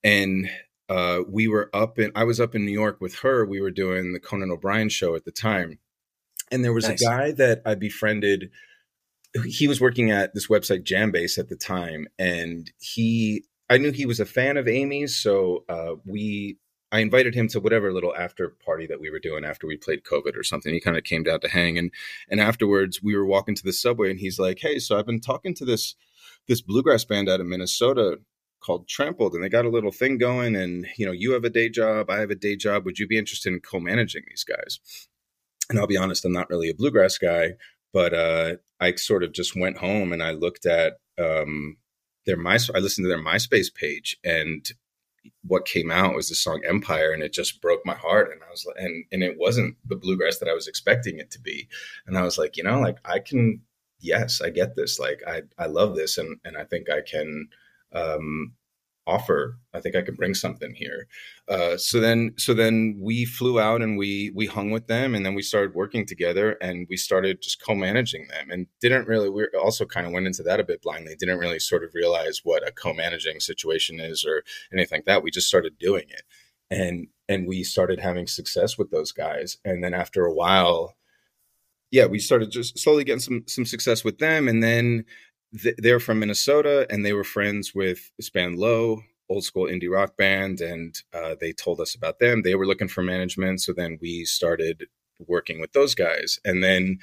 and 0.03 0.49
uh, 0.89 1.21
we 1.29 1.47
were 1.47 1.69
up 1.75 1.99
in 1.99 2.11
I 2.15 2.25
was 2.25 2.41
up 2.41 2.55
in 2.55 2.65
New 2.65 2.73
York 2.73 3.03
with 3.03 3.17
her. 3.17 3.45
We 3.45 3.61
were 3.61 3.71
doing 3.71 4.15
the 4.15 4.21
Conan 4.21 4.51
O'Brien 4.51 4.89
show 4.89 5.15
at 5.15 5.27
the 5.27 5.31
time, 5.31 5.79
and 6.51 6.65
there 6.65 6.73
was 6.73 6.89
nice. 6.89 7.03
a 7.03 7.05
guy 7.05 7.33
that 7.33 7.61
I 7.67 7.75
befriended. 7.75 8.51
He 9.47 9.67
was 9.67 9.81
working 9.81 10.11
at 10.11 10.35
this 10.35 10.47
website 10.47 10.85
Jambase 10.85 11.39
at 11.39 11.49
the 11.49 11.57
time, 11.57 12.07
and 12.19 12.71
he 12.79 13.45
I 13.71 13.79
knew 13.79 13.93
he 13.93 14.07
was 14.07 14.21
a 14.21 14.27
fan 14.27 14.57
of 14.57 14.69
Amy's, 14.69 15.17
so 15.17 15.65
uh, 15.69 15.95
we 16.05 16.59
I 16.93 17.01
invited 17.01 17.35
him 17.35 17.49
to 17.49 17.61
whatever 17.61 17.93
little 17.93 18.15
after 18.15 18.51
party 18.65 18.87
that 18.87 19.01
we 19.01 19.11
were 19.11 19.19
doing 19.19 19.45
after 19.45 19.67
we 19.67 19.77
played 19.77 20.05
Conan 20.05 20.37
or 20.37 20.45
something. 20.45 20.73
He 20.73 20.81
kind 20.81 20.97
of 20.97 21.03
came 21.03 21.25
down 21.25 21.41
to 21.41 21.49
hang, 21.49 21.77
and 21.77 21.91
and 22.29 22.41
afterwards 22.41 23.03
we 23.03 23.17
were 23.17 23.27
walking 23.27 23.57
to 23.57 23.65
the 23.65 23.73
subway, 23.73 24.11
and 24.11 24.21
he's 24.21 24.39
like, 24.39 24.61
"Hey, 24.61 24.79
so 24.79 24.97
I've 24.97 25.07
been 25.07 25.21
talking 25.21 25.55
to 25.57 25.65
this 25.65 25.97
this 26.47 26.61
bluegrass 26.61 27.05
band 27.05 27.29
out 27.29 27.41
of 27.41 27.47
Minnesota 27.47 28.21
called 28.61 28.87
Trampled, 28.87 29.35
and 29.35 29.43
they 29.43 29.49
got 29.49 29.65
a 29.65 29.71
little 29.71 29.91
thing 29.91 30.19
going, 30.19 30.55
and 30.55 30.87
you 30.97 31.05
know, 31.05 31.13
you 31.13 31.33
have 31.33 31.45
a 31.45 31.51
day 31.51 31.69
job, 31.69 32.11
I 32.11 32.21
have 32.21 32.31
a 32.31 32.37
day 32.37 32.55
job. 32.55 32.85
Would 32.85 33.01
you 33.01 33.09
be 33.09 33.19
interested 33.19 33.53
in 33.53 33.61
co-managing 33.61 34.23
these 34.29 34.45
guys?" 34.45 34.79
And 35.71 35.79
I'll 35.79 35.87
be 35.87 35.97
honest, 35.97 36.25
I'm 36.25 36.33
not 36.33 36.51
really 36.51 36.69
a 36.69 36.75
bluegrass 36.75 37.19
guy, 37.19 37.55
but 37.95 38.13
uh, 38.13 38.57
I 38.81 38.97
sort 38.97 39.23
of 39.23 39.33
just 39.33 39.57
went 39.57 39.79
home 39.79 40.13
and 40.13 40.23
I 40.23 40.33
looked 40.33 40.67
at 40.67 40.99
um, 41.19 41.79
their 42.27 42.37
my 42.37 42.59
I 42.75 42.81
listened 42.81 43.05
to 43.05 43.09
their 43.09 43.25
MySpace 43.25 43.73
page 43.75 44.19
and 44.23 44.71
what 45.43 45.65
came 45.67 45.91
out 45.91 46.15
was 46.15 46.29
the 46.29 46.35
song 46.35 46.63
Empire, 46.67 47.13
and 47.13 47.23
it 47.23 47.33
just 47.33 47.63
broke 47.63 47.81
my 47.85 47.95
heart. 47.95 48.31
And 48.31 48.43
I 48.43 48.51
was 48.51 48.65
like, 48.67 48.77
and 48.79 49.05
and 49.13 49.23
it 49.23 49.39
wasn't 49.39 49.77
the 49.87 49.97
bluegrass 49.97 50.39
that 50.39 50.49
I 50.49 50.55
was 50.55 50.69
expecting 50.69 51.19
it 51.19 51.31
to 51.33 51.41
be. 51.41 51.69
And 52.07 52.19
I 52.19 52.23
was 52.23 52.39
like, 52.39 52.57
you 52.57 52.65
know, 52.65 52.81
like 52.81 52.99
I 53.05 53.21
can, 53.21 53.61
yes, 54.01 54.41
I 54.41 54.51
get 54.51 54.77
this. 54.77 54.99
Like 54.99 55.23
I 55.27 55.43
I 55.59 55.67
love 55.67 55.97
this, 55.97 56.19
and 56.19 56.39
and 56.45 56.57
I 56.57 56.65
think 56.65 56.91
I 56.91 57.01
can 57.01 57.49
um, 57.93 58.53
offer 59.07 59.59
i 59.75 59.81
think 59.81 59.95
i 59.95 60.03
can 60.03 60.15
bring 60.15 60.35
something 60.35 60.75
here. 60.75 61.07
Uh, 61.49 61.77
so 61.77 62.01
then 62.01 62.33
so 62.39 62.55
then 62.55 62.97
we 62.99 63.25
flew 63.27 63.61
out 63.61 63.83
and 63.83 63.99
we 63.99 64.33
we 64.35 64.47
hung 64.47 64.71
with 64.71 64.87
them 64.87 65.15
and 65.15 65.27
then 65.27 65.35
we 65.35 65.43
started 65.43 65.75
working 65.75 66.07
together 66.07 66.53
and 66.63 66.87
we 66.89 66.97
started 66.97 67.43
just 67.43 67.63
co-managing 67.63 68.27
them 68.29 68.51
and 68.51 68.67
didn't 68.81 69.07
really 69.07 69.29
we 69.29 69.47
also 69.63 69.85
kind 69.85 70.07
of 70.07 70.13
went 70.13 70.27
into 70.27 70.43
that 70.43 70.59
a 70.61 70.65
bit 70.65 70.81
blindly 70.81 71.15
didn't 71.17 71.39
really 71.39 71.59
sort 71.59 71.85
of 71.85 71.95
realize 71.95 72.41
what 72.45 72.67
a 72.67 72.73
co-managing 72.73 73.41
situation 73.41 74.01
is 74.01 74.25
or 74.25 74.43
anything 74.73 74.99
like 74.99 75.05
that. 75.05 75.23
We 75.23 75.31
just 75.31 75.49
started 75.49 75.79
doing 75.79 76.07
it 76.09 76.23
and 76.71 77.09
and 77.29 77.47
we 77.47 77.63
started 77.63 78.01
having 78.01 78.27
success 78.27 78.79
with 78.79 78.91
those 78.91 79.13
guys. 79.13 79.59
And 79.65 79.83
then 79.85 79.95
after 79.95 80.25
a 80.25 80.35
while 80.35 80.97
yeah 81.91 82.07
we 82.07 82.19
started 82.19 82.51
just 82.51 82.79
slowly 82.79 83.05
getting 83.05 83.21
some 83.21 83.45
some 83.47 83.67
success 83.67 84.03
with 84.05 84.19
them. 84.19 84.49
And 84.49 84.63
then 84.63 85.05
they're 85.79 86.01
from 86.01 86.19
Minnesota 86.19 86.87
and 86.91 87.05
they 87.05 87.13
were 87.13 87.25
friends 87.25 87.75
with 87.75 88.11
Span 88.21 88.57
Low, 88.57 89.03
old 89.29 89.45
school 89.45 89.67
indie 89.67 89.91
rock 89.91 90.17
band, 90.17 90.61
and 90.61 91.01
uh, 91.13 91.37
they 91.41 91.53
told 91.53 91.81
us 91.81 91.95
about 91.95 92.19
them. 92.19 92.43
They 92.43 92.55
were 92.55 92.67
looking 92.67 92.89
for 92.89 93.03
management, 93.03 93.63
so 93.63 93.73
then 93.73 93.99
we 94.01 94.25
started 94.25 94.87
working 95.27 95.61
with 95.61 95.73
those 95.73 95.95
guys, 95.95 96.39
and 96.45 96.63
then 96.63 96.99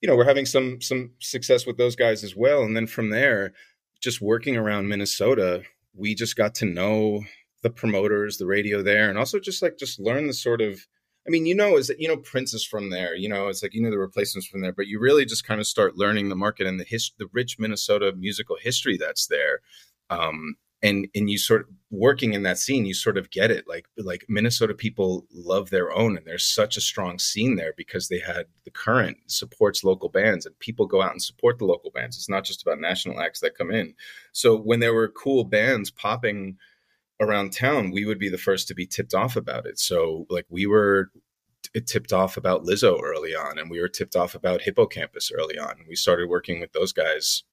you 0.00 0.08
know 0.08 0.16
we're 0.16 0.24
having 0.24 0.46
some 0.46 0.80
some 0.80 1.10
success 1.18 1.66
with 1.66 1.76
those 1.76 1.96
guys 1.96 2.22
as 2.22 2.36
well. 2.36 2.62
And 2.62 2.76
then 2.76 2.86
from 2.86 3.10
there, 3.10 3.52
just 4.00 4.20
working 4.20 4.56
around 4.56 4.88
Minnesota, 4.88 5.62
we 5.94 6.14
just 6.14 6.36
got 6.36 6.54
to 6.56 6.66
know 6.66 7.24
the 7.62 7.70
promoters, 7.70 8.38
the 8.38 8.46
radio 8.46 8.82
there, 8.82 9.08
and 9.08 9.18
also 9.18 9.40
just 9.40 9.60
like 9.60 9.76
just 9.76 9.98
learn 9.98 10.28
the 10.28 10.32
sort 10.32 10.60
of 10.60 10.86
I 11.28 11.30
mean, 11.30 11.44
you 11.44 11.54
know, 11.54 11.76
is 11.76 11.88
that 11.88 12.00
you 12.00 12.08
know 12.08 12.16
Prince 12.16 12.54
is 12.54 12.64
from 12.64 12.88
there. 12.88 13.14
You 13.14 13.28
know, 13.28 13.48
it's 13.48 13.62
like 13.62 13.74
you 13.74 13.82
know 13.82 13.90
the 13.90 13.98
replacements 13.98 14.48
from 14.48 14.62
there, 14.62 14.72
but 14.72 14.86
you 14.86 14.98
really 14.98 15.26
just 15.26 15.46
kind 15.46 15.60
of 15.60 15.66
start 15.66 15.98
learning 15.98 16.30
the 16.30 16.36
market 16.36 16.66
and 16.66 16.80
the 16.80 16.84
his, 16.84 17.12
the 17.18 17.28
rich 17.32 17.58
Minnesota 17.58 18.12
musical 18.16 18.56
history 18.58 18.96
that's 18.96 19.26
there. 19.26 19.60
Um, 20.08 20.56
and 20.82 21.06
and 21.14 21.28
you 21.28 21.36
sort 21.38 21.62
of 21.62 21.66
working 21.90 22.32
in 22.32 22.44
that 22.44 22.56
scene, 22.56 22.86
you 22.86 22.94
sort 22.94 23.18
of 23.18 23.30
get 23.30 23.50
it. 23.50 23.66
Like 23.68 23.86
like 23.98 24.24
Minnesota 24.28 24.72
people 24.72 25.26
love 25.32 25.68
their 25.68 25.92
own, 25.92 26.16
and 26.16 26.26
there's 26.26 26.44
such 26.44 26.78
a 26.78 26.80
strong 26.80 27.18
scene 27.18 27.56
there 27.56 27.74
because 27.76 28.08
they 28.08 28.20
had 28.20 28.46
the 28.64 28.70
current 28.70 29.18
supports 29.26 29.84
local 29.84 30.08
bands, 30.08 30.46
and 30.46 30.58
people 30.60 30.86
go 30.86 31.02
out 31.02 31.12
and 31.12 31.22
support 31.22 31.58
the 31.58 31.66
local 31.66 31.90
bands. 31.90 32.16
It's 32.16 32.30
not 32.30 32.44
just 32.44 32.62
about 32.62 32.80
national 32.80 33.20
acts 33.20 33.40
that 33.40 33.58
come 33.58 33.70
in. 33.70 33.94
So 34.32 34.56
when 34.56 34.80
there 34.80 34.94
were 34.94 35.08
cool 35.08 35.44
bands 35.44 35.90
popping 35.90 36.56
around 37.20 37.52
town, 37.52 37.90
we 37.90 38.04
would 38.04 38.18
be 38.18 38.28
the 38.28 38.38
first 38.38 38.68
to 38.68 38.74
be 38.74 38.86
tipped 38.86 39.14
off 39.14 39.36
about 39.36 39.66
it. 39.66 39.78
So 39.78 40.26
like 40.30 40.46
we 40.48 40.66
were 40.66 41.10
t- 41.62 41.80
tipped 41.80 42.12
off 42.12 42.36
about 42.36 42.64
Lizzo 42.64 43.00
early 43.02 43.34
on, 43.34 43.58
and 43.58 43.70
we 43.70 43.80
were 43.80 43.88
tipped 43.88 44.16
off 44.16 44.34
about 44.34 44.62
Hippo 44.62 44.86
Campus 44.86 45.30
early 45.32 45.58
on. 45.58 45.84
We 45.88 45.96
started 45.96 46.28
working 46.28 46.60
with 46.60 46.72
those 46.72 46.92
guys 46.92 47.44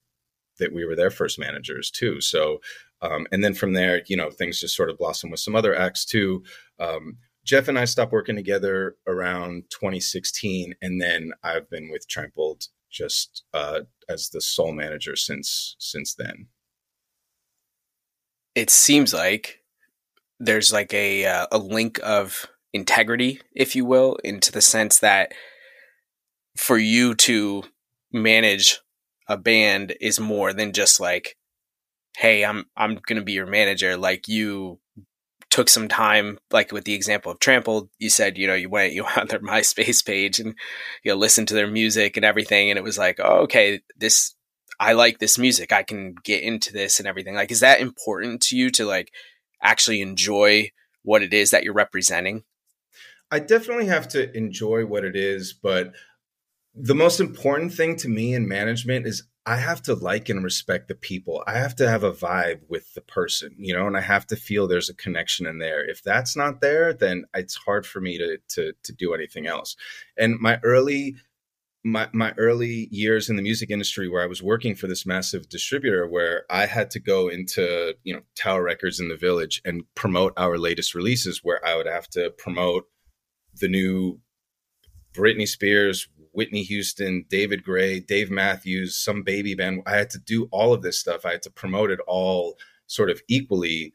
that 0.60 0.74
we 0.74 0.86
were 0.86 0.96
their 0.96 1.12
first 1.12 1.38
managers 1.40 1.92
too. 1.92 2.22
So, 2.22 2.62
um, 3.02 3.28
and 3.32 3.44
then 3.44 3.54
from 3.54 3.74
there, 3.74 4.02
you 4.08 4.16
know, 4.16 4.30
things 4.30 4.60
just 4.60 4.76
sort 4.76 4.90
of 4.90 4.98
blossomed 4.98 5.32
with 5.32 5.42
some 5.42 5.56
other 5.56 5.78
acts 5.78 6.06
too. 6.06 6.44
Um, 6.80 7.18
Jeff 7.44 7.68
and 7.68 7.78
I 7.78 7.86
stopped 7.86 8.12
working 8.12 8.36
together 8.36 8.96
around 9.06 9.66
2016, 9.70 10.74
and 10.82 11.02
then 11.02 11.32
I've 11.44 11.70
been 11.70 11.92
with 11.92 12.08
Trampled 12.08 12.68
just 12.90 13.44
uh, 13.54 13.82
as 14.10 14.30
the 14.30 14.42
sole 14.42 14.72
manager 14.72 15.16
since 15.16 15.76
since 15.80 16.16
then 16.16 16.48
it 18.56 18.70
seems 18.70 19.14
like 19.14 19.62
there's 20.40 20.74
like 20.74 20.94
a 20.94 21.26
uh, 21.26 21.48
a 21.52 21.58
link 21.58 22.00
of 22.04 22.48
integrity, 22.74 23.42
if 23.54 23.76
you 23.76 23.86
will, 23.86 24.18
into 24.24 24.52
the 24.52 24.62
sense 24.62 25.00
that 25.00 25.34
for 26.58 26.78
you 26.78 27.14
to 27.16 27.64
manage 28.12 28.80
a 29.28 29.38
band 29.38 29.96
is 30.00 30.20
more 30.20 30.54
than 30.54 30.74
just 30.74 31.00
like, 31.00 31.38
hey, 32.18 32.44
I'm 32.46 32.66
I'm 32.76 33.00
gonna 33.06 33.22
be 33.24 33.34
your 33.34 33.46
manager. 33.46 33.98
Like 33.98 34.28
you 34.28 34.80
took 35.50 35.70
some 35.70 35.88
time, 35.88 36.38
like 36.52 36.72
with 36.72 36.84
the 36.86 36.94
example 36.94 37.32
of 37.32 37.40
Trampled, 37.40 37.90
you 37.98 38.10
said, 38.10 38.38
you 38.38 38.48
know, 38.48 38.56
you 38.56 38.70
went 38.70 38.94
you 38.94 39.04
went 39.06 39.18
on 39.18 39.28
their 39.28 39.40
MySpace 39.40 40.06
page 40.06 40.40
and 40.40 40.56
you 41.04 41.12
know, 41.12 41.18
listened 41.18 41.48
to 41.50 41.54
their 41.54 41.70
music 41.70 42.18
and 42.18 42.26
everything, 42.26 42.70
and 42.70 42.78
it 42.78 42.84
was 42.84 42.98
like, 42.98 43.20
oh, 43.24 43.42
okay, 43.44 43.82
this 43.98 44.36
I 44.80 44.94
like 44.94 45.20
this 45.20 45.38
music. 45.38 45.72
I 45.72 45.84
can 45.84 46.16
get 46.24 46.44
into 46.44 46.74
this 46.74 47.00
and 47.00 47.08
everything. 47.08 47.36
Like, 47.36 47.52
is 47.52 47.62
that 47.62 47.82
important 47.82 48.42
to 48.44 48.58
you 48.58 48.70
to 48.72 48.86
like 48.86 49.12
actually 49.62 50.02
enjoy 50.02 50.72
what 51.04 51.24
it 51.24 51.34
is 51.34 51.52
that 51.52 51.64
you're 51.64 51.74
representing? 51.74 52.44
I 53.32 53.40
definitely 53.40 53.88
have 53.88 54.08
to 54.10 54.36
enjoy 54.36 54.86
what 54.86 55.04
it 55.04 55.16
is, 55.16 55.54
but 55.54 55.94
the 56.74 56.96
most 56.96 57.20
important 57.20 57.74
thing 57.74 57.96
to 57.98 58.10
me 58.10 58.34
in 58.34 58.48
management 58.48 59.08
is 59.08 59.24
I 59.46 59.58
have 59.58 59.82
to 59.84 59.94
like 59.94 60.30
and 60.30 60.44
respect 60.44 60.88
the 60.88 60.96
people. 60.96 61.44
I 61.46 61.58
have 61.60 61.76
to 61.78 61.88
have 61.88 62.04
a 62.04 62.12
vibe 62.12 62.62
with 62.68 62.94
the 62.96 63.02
person, 63.02 63.56
you 63.58 63.74
know, 63.74 63.86
and 63.86 63.96
I 63.96 64.02
have 64.02 64.26
to 64.28 64.36
feel 64.36 64.68
there's 64.68 64.90
a 64.90 64.96
connection 64.96 65.46
in 65.46 65.60
there. 65.60 65.88
If 65.88 66.02
that's 66.04 66.36
not 66.36 66.62
there, 66.62 66.94
then 66.94 67.26
it's 67.34 67.56
hard 67.56 67.86
for 67.86 68.02
me 68.02 68.18
to 68.18 68.38
to 68.56 68.74
to 68.84 68.94
do 68.94 69.14
anything 69.14 69.46
else. 69.46 69.76
And 70.18 70.40
my 70.40 70.60
early 70.64 71.16
my 71.86 72.10
my 72.14 72.34
early 72.38 72.88
years 72.90 73.30
in 73.30 73.36
the 73.36 73.44
music 73.44 73.70
industry 73.70 74.10
where 74.10 74.24
I 74.24 74.26
was 74.26 74.42
working 74.42 74.76
for 74.76 74.88
this 74.88 75.06
massive 75.06 75.48
distributor 75.48 76.08
where 76.08 76.44
I 76.50 76.66
had 76.66 76.90
to 76.92 77.00
go 77.00 77.28
into, 77.28 77.94
you 78.04 78.12
know, 78.12 78.22
Tower 78.36 78.64
Records 78.64 79.00
in 79.00 79.08
the 79.08 79.16
Village 79.16 79.62
and 79.64 79.84
promote 79.94 80.34
our 80.36 80.58
latest 80.58 80.96
releases 80.96 81.42
where 81.44 81.64
I 81.66 81.76
would 81.76 81.86
have 81.86 82.10
to 82.10 82.32
promote 82.32 82.86
the 83.62 83.68
new 83.68 84.20
Britney 85.14 85.48
Spears, 85.48 86.08
Whitney 86.34 86.64
Houston, 86.64 87.24
David 87.30 87.64
Gray, 87.64 88.00
Dave 88.00 88.32
Matthews, 88.32 88.98
some 88.98 89.22
baby 89.22 89.54
band. 89.54 89.84
I 89.86 89.96
had 89.96 90.10
to 90.10 90.20
do 90.20 90.50
all 90.52 90.74
of 90.74 90.82
this 90.82 91.00
stuff. 91.00 91.24
I 91.24 91.34
had 91.34 91.44
to 91.44 91.52
promote 91.52 91.92
it 91.92 92.00
all 92.08 92.58
sort 92.88 93.12
of 93.12 93.22
equally 93.28 93.94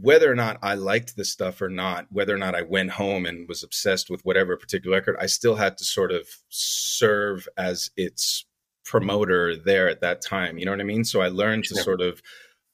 whether 0.00 0.30
or 0.30 0.34
not 0.34 0.58
I 0.62 0.74
liked 0.74 1.16
the 1.16 1.24
stuff 1.24 1.60
or 1.60 1.68
not, 1.68 2.06
whether 2.10 2.34
or 2.34 2.38
not 2.38 2.54
I 2.54 2.62
went 2.62 2.90
home 2.90 3.26
and 3.26 3.48
was 3.48 3.62
obsessed 3.62 4.10
with 4.10 4.24
whatever 4.24 4.56
particular 4.56 4.96
record, 4.96 5.16
I 5.20 5.26
still 5.26 5.56
had 5.56 5.78
to 5.78 5.84
sort 5.84 6.12
of 6.12 6.26
serve 6.48 7.48
as 7.56 7.90
its 7.96 8.44
promoter 8.84 9.56
there 9.56 9.88
at 9.88 10.00
that 10.00 10.22
time. 10.22 10.58
You 10.58 10.64
know 10.64 10.72
what 10.72 10.80
I 10.80 10.84
mean? 10.84 11.04
So 11.04 11.20
I 11.20 11.28
learned 11.28 11.64
to 11.64 11.74
sort 11.76 12.00
of 12.00 12.22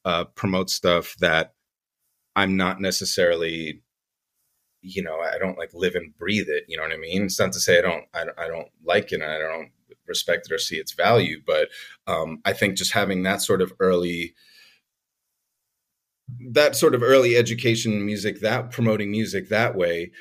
uh, 0.05 0.25
promote 0.25 0.71
stuff 0.71 1.17
that 1.21 1.55
I'm 2.37 2.57
not 2.57 2.81
necessarily, 2.81 3.83
you 4.81 5.03
know, 5.03 5.21
I 5.21 5.39
don't 5.39 5.59
like 5.59 5.71
live 5.75 5.95
and 5.95 6.17
breathe 6.17 6.49
it. 6.49 6.65
You 6.69 6.77
know 6.77 6.83
what 6.83 6.93
I 6.93 6.99
mean? 6.99 7.25
It's 7.25 7.39
not 7.39 7.53
to 7.53 7.61
say 7.61 7.79
I 7.79 7.83
don't, 7.83 8.05
I, 8.15 8.27
I 8.39 8.49
don't 8.49 8.69
like 8.85 9.13
it 9.13 9.21
and 9.21 9.31
I 9.31 9.39
don't 9.39 9.71
respect 10.07 10.47
it 10.51 10.55
or 10.55 10.59
see 10.59 10.77
its 10.77 10.93
value, 10.93 11.41
but 11.47 11.69
um, 12.07 12.41
I 12.45 12.53
think 12.53 12.77
just 12.77 12.93
having 12.93 13.23
that 13.23 13.43
sort 13.43 13.63
of 13.63 13.73
early 13.81 14.35
that 16.53 16.77
sort 16.77 16.95
of 16.95 17.03
early 17.03 17.37
education 17.37 18.05
music, 18.05 18.41
that 18.41 18.71
promoting 18.71 19.11
music 19.11 19.49
that 19.49 19.75
way, 19.75 20.13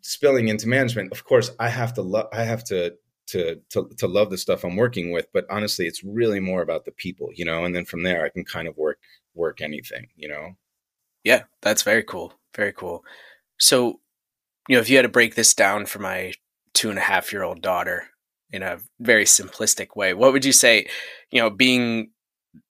spilling 0.00 0.48
into 0.48 0.68
management. 0.68 1.12
Of 1.12 1.24
course, 1.24 1.50
I 1.58 1.68
have 1.68 1.94
to 1.94 2.02
love. 2.02 2.26
I 2.32 2.44
have 2.44 2.64
to 2.64 2.94
to 3.28 3.60
to 3.70 3.88
to 3.98 4.06
love 4.06 4.30
the 4.30 4.38
stuff 4.38 4.64
I'm 4.64 4.76
working 4.76 5.12
with. 5.12 5.26
But 5.32 5.46
honestly, 5.50 5.86
it's 5.86 6.04
really 6.04 6.40
more 6.40 6.62
about 6.62 6.84
the 6.84 6.92
people, 6.92 7.28
you 7.34 7.44
know. 7.44 7.64
And 7.64 7.74
then 7.74 7.84
from 7.84 8.02
there, 8.02 8.24
I 8.24 8.28
can 8.28 8.44
kind 8.44 8.68
of 8.68 8.76
work 8.76 8.98
work 9.34 9.60
anything, 9.60 10.08
you 10.16 10.28
know. 10.28 10.52
Yeah, 11.24 11.44
that's 11.60 11.82
very 11.82 12.02
cool. 12.02 12.34
Very 12.54 12.72
cool. 12.72 13.04
So, 13.58 14.00
you 14.68 14.76
know, 14.76 14.80
if 14.80 14.90
you 14.90 14.96
had 14.96 15.02
to 15.02 15.08
break 15.08 15.34
this 15.34 15.54
down 15.54 15.86
for 15.86 16.00
my 16.00 16.32
two 16.74 16.90
and 16.90 16.98
a 16.98 17.02
half 17.02 17.32
year 17.32 17.42
old 17.42 17.62
daughter 17.62 18.08
in 18.50 18.62
a 18.62 18.78
very 19.00 19.24
simplistic 19.24 19.96
way, 19.96 20.14
what 20.14 20.32
would 20.32 20.44
you 20.44 20.52
say, 20.52 20.86
you 21.30 21.40
know, 21.40 21.48
being 21.48 22.10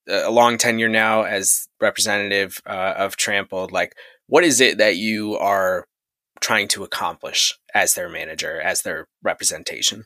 a 0.07 0.31
long 0.31 0.57
tenure 0.57 0.89
now 0.89 1.23
as 1.23 1.67
representative 1.81 2.61
uh, 2.65 2.93
of 2.97 3.15
Trampled, 3.15 3.71
like 3.71 3.95
what 4.27 4.43
is 4.43 4.61
it 4.61 4.77
that 4.77 4.95
you 4.97 5.37
are 5.37 5.87
trying 6.41 6.67
to 6.69 6.83
accomplish 6.83 7.57
as 7.73 7.93
their 7.93 8.09
manager, 8.09 8.59
as 8.59 8.81
their 8.81 9.07
representation? 9.21 10.05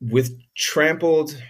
With 0.00 0.38
Trampled, 0.56 1.40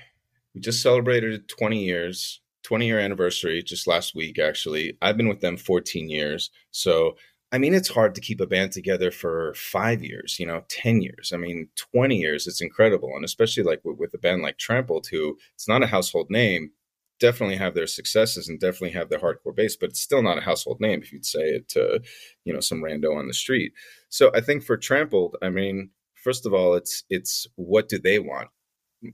we 0.55 0.61
just 0.61 0.83
celebrated 0.83 1.49
20 1.49 1.83
years, 1.85 2.41
20 2.63 2.87
year 2.87 3.01
anniversary 3.01 3.63
just 3.63 3.87
last 3.87 4.15
week, 4.15 4.39
actually. 4.39 4.97
I've 5.03 5.17
been 5.17 5.29
with 5.29 5.41
them 5.41 5.57
14 5.57 6.09
years. 6.09 6.51
So, 6.71 7.17
I 7.55 7.59
mean, 7.59 7.73
it's 7.73 7.89
hard 7.89 8.17
to 8.17 8.21
keep 8.21 8.41
a 8.41 8.49
band 8.49 8.73
together 8.73 9.13
for 9.13 9.55
five 9.55 10.03
years, 10.03 10.41
you 10.41 10.47
know, 10.47 10.65
10 10.71 11.03
years. 11.03 11.31
I 11.33 11.37
mean, 11.37 11.69
20 11.93 12.17
years, 12.17 12.49
it's 12.49 12.61
incredible. 12.61 13.13
And 13.15 13.25
especially 13.25 13.63
like 13.63 13.81
with, 13.85 13.97
with 13.97 14.13
a 14.13 14.19
band 14.19 14.43
like 14.43 14.59
Trampled, 14.59 15.07
who 15.07 15.39
it's 15.55 15.69
not 15.69 15.85
a 15.85 15.87
household 15.87 16.31
name, 16.31 16.73
definitely 17.21 17.55
have 17.55 17.77
their 17.77 17.87
successes 17.87 18.49
and 18.49 18.59
definitely 18.59 18.91
have 18.91 19.09
their 19.09 19.21
hardcore 19.21 19.55
base, 19.55 19.77
but 19.77 19.91
it's 19.91 20.01
still 20.01 20.21
not 20.21 20.37
a 20.37 20.41
household 20.41 20.81
name 20.81 21.01
if 21.01 21.13
you'd 21.13 21.25
say 21.25 21.43
it 21.43 21.69
to, 21.69 22.01
you 22.45 22.53
know, 22.53 22.59
some 22.59 22.83
rando 22.83 23.17
on 23.17 23.29
the 23.29 23.33
street. 23.35 23.73
So 24.09 24.33
I 24.35 24.41
think 24.41 24.65
for 24.65 24.77
Trampled, 24.77 25.37
I 25.41 25.51
mean, 25.51 25.91
first 26.25 26.47
of 26.47 26.55
all, 26.55 26.75
it's 26.75 27.05
it's 27.09 27.47
what 27.55 27.89
do 27.89 28.01
they 28.01 28.19
want? 28.19 28.49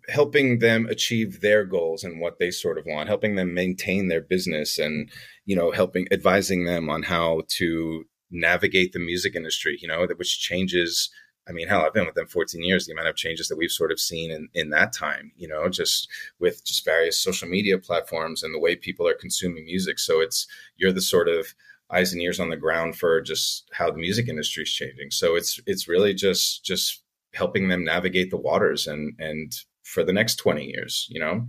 helping 0.09 0.61
them 0.61 0.87
achieve 0.87 1.41
their 1.41 1.65
goals 1.65 2.05
and 2.05 2.21
what 2.21 2.39
they 2.39 2.49
sort 2.49 2.79
of 2.79 2.87
want 2.87 3.09
helping 3.09 3.35
them 3.35 3.53
maintain 3.53 4.07
their 4.07 4.21
business 4.21 4.79
and 4.79 5.11
you 5.47 5.57
know 5.57 5.73
helping 5.73 6.07
advising 6.13 6.65
them 6.65 6.89
on 6.89 7.03
how 7.03 7.43
to 7.49 8.05
navigate 8.31 8.93
the 8.93 8.99
music 8.99 9.35
industry 9.35 9.79
you 9.81 9.89
know 9.89 10.07
which 10.17 10.41
changes 10.41 11.11
I 11.49 11.53
mean, 11.53 11.67
hell, 11.67 11.85
I've 11.85 11.95
been 11.95 12.07
with 12.07 12.15
them 12.15 12.29
14 12.29 12.63
years. 12.63 12.87
The 12.87 12.93
amount 12.93 13.09
of 13.09 13.17
changes 13.17 13.49
that 13.49 13.57
we've 13.57 13.73
sort 13.73 13.91
of 13.91 13.99
seen 13.99 14.31
in, 14.31 14.49
in 14.55 14.71
that 14.71 14.93
time, 14.93 15.33
you 15.37 15.49
know, 15.49 15.69
just 15.69 16.09
with 16.39 16.65
just 16.65 16.85
various 16.85 17.19
social 17.19 17.49
media 17.49 17.77
platforms 17.77 18.43
and 18.43 18.55
the 18.55 18.59
way 18.59 18.77
people 18.77 19.09
are 19.09 19.15
consuming 19.15 19.65
music. 19.65 19.99
So 19.99 20.21
it's 20.21 20.47
you're 20.77 20.93
the 20.93 21.01
sort 21.01 21.29
of 21.29 21.55
eyes 21.91 22.13
and 22.13 22.23
ears 22.23 22.39
on 22.39 22.51
the 22.51 22.57
ground 22.57 22.97
for 22.97 23.21
just 23.21 23.69
how 23.73 23.91
the 23.91 23.99
music 23.99 24.29
industry 24.29 24.63
is 24.63 24.73
changing. 24.73 25.11
So 25.11 25.35
it's 25.35 25.59
it's 25.67 25.89
really 25.89 26.15
just 26.15 26.65
just 26.65 27.03
helping 27.35 27.69
them 27.69 27.85
navigate 27.85 28.31
the 28.31 28.37
waters 28.37 28.87
and 28.87 29.15
and 29.19 29.53
for 29.83 30.05
the 30.05 30.13
next 30.13 30.37
20 30.37 30.65
years, 30.65 31.09
you 31.11 31.19
know. 31.19 31.49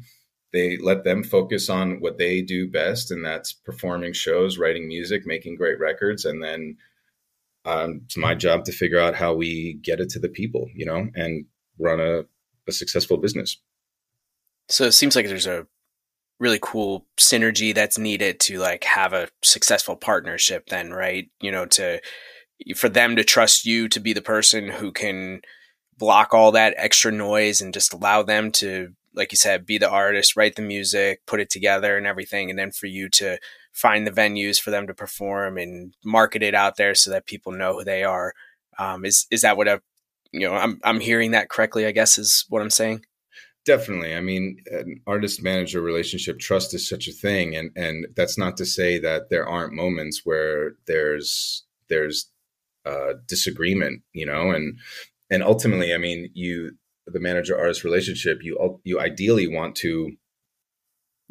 They 0.53 0.77
let 0.77 1.03
them 1.03 1.23
focus 1.23 1.69
on 1.69 2.01
what 2.01 2.17
they 2.17 2.41
do 2.41 2.69
best, 2.69 3.11
and 3.11 3.23
that's 3.23 3.53
performing 3.53 4.13
shows, 4.13 4.57
writing 4.57 4.87
music, 4.87 5.23
making 5.25 5.55
great 5.55 5.79
records, 5.79 6.25
and 6.25 6.43
then 6.43 6.77
um, 7.65 8.01
it's 8.05 8.17
my 8.17 8.35
job 8.35 8.65
to 8.65 8.71
figure 8.71 8.99
out 8.99 9.15
how 9.15 9.33
we 9.33 9.79
get 9.81 9.99
it 9.99 10.09
to 10.09 10.19
the 10.19 10.29
people, 10.29 10.67
you 10.73 10.85
know, 10.85 11.07
and 11.15 11.45
run 11.79 11.99
a, 11.99 12.23
a 12.67 12.71
successful 12.71 13.17
business. 13.17 13.57
So 14.69 14.85
it 14.85 14.93
seems 14.93 15.15
like 15.15 15.27
there's 15.27 15.47
a 15.47 15.67
really 16.39 16.59
cool 16.61 17.05
synergy 17.19 17.73
that's 17.73 17.99
needed 17.99 18.39
to 18.39 18.57
like 18.57 18.83
have 18.83 19.13
a 19.13 19.27
successful 19.43 19.95
partnership 19.95 20.69
then, 20.69 20.91
right? 20.91 21.29
You 21.39 21.51
know, 21.51 21.65
to 21.67 22.01
for 22.75 22.89
them 22.89 23.15
to 23.15 23.23
trust 23.23 23.65
you 23.65 23.87
to 23.89 23.99
be 23.99 24.13
the 24.13 24.21
person 24.21 24.67
who 24.67 24.91
can 24.91 25.41
block 25.97 26.33
all 26.33 26.51
that 26.53 26.73
extra 26.77 27.11
noise 27.11 27.61
and 27.61 27.73
just 27.73 27.93
allow 27.93 28.23
them 28.23 28.51
to 28.51 28.93
like 29.13 29.32
you 29.32 29.38
said 29.38 29.65
be 29.65 29.78
the 29.78 29.89
artist 29.89 30.36
write 30.36 30.56
the 30.56 30.62
music 30.62 31.21
put 31.26 31.39
it 31.39 31.50
together 31.50 31.97
and 31.97 32.08
everything 32.08 32.50
and 32.50 32.58
then 32.58 32.71
for 32.71 32.88
you 32.88 33.10
to 33.10 33.38
find 33.71 34.06
the 34.06 34.12
venues 34.12 34.60
for 34.60 34.71
them 34.71 34.88
to 34.88 34.93
perform 34.93 35.58
and 35.58 35.95
market 36.04 36.43
it 36.43 36.54
out 36.54 36.76
there 36.78 36.95
so 36.95 37.10
that 37.12 37.26
people 37.26 37.52
know 37.52 37.74
who 37.74 37.84
they 37.84 38.04
are. 38.04 38.34
Um, 38.78 39.06
is 39.06 39.28
is 39.32 39.41
that 39.41 39.58
what 39.58 39.67
a 39.67 39.82
you 40.32 40.47
know 40.47 40.56
I'm 40.56 40.80
I'm 40.84 41.00
hearing 41.00 41.32
that 41.32 41.50
correctly? 41.50 41.86
I 41.86 41.91
guess 41.91 42.17
is 42.17 42.45
what 42.50 42.62
I'm 42.62 42.69
saying. 42.69 43.06
Definitely. 43.63 44.15
I 44.15 44.21
mean, 44.21 44.58
an 44.71 45.02
artist 45.06 45.43
manager 45.43 45.82
relationship 45.82 46.39
trust 46.39 46.74
is 46.74 46.89
such 46.89 47.08
a 47.08 47.13
thing, 47.13 47.56
and 47.56 47.71
and 47.76 48.08
that's 48.15 48.38
not 48.38 48.58
to 48.58 48.65
say 48.65 48.97
that 49.00 49.30
there 49.30 49.47
aren't 49.47 49.74
moments 49.74 50.21
where 50.24 50.74
there's 50.88 51.63
there's 51.88 52.30
uh, 52.86 53.13
disagreement, 53.28 54.02
you 54.13 54.26
know, 54.26 54.52
and 54.52 54.80
and 55.30 55.43
ultimately, 55.43 55.93
I 55.93 55.97
mean, 55.97 56.30
you 56.34 56.71
the 57.07 57.19
manager 57.19 57.57
artist 57.57 57.83
relationship, 57.83 58.39
you 58.43 58.79
you 58.83 58.99
ideally 58.99 59.47
want 59.47 59.75
to 59.77 60.11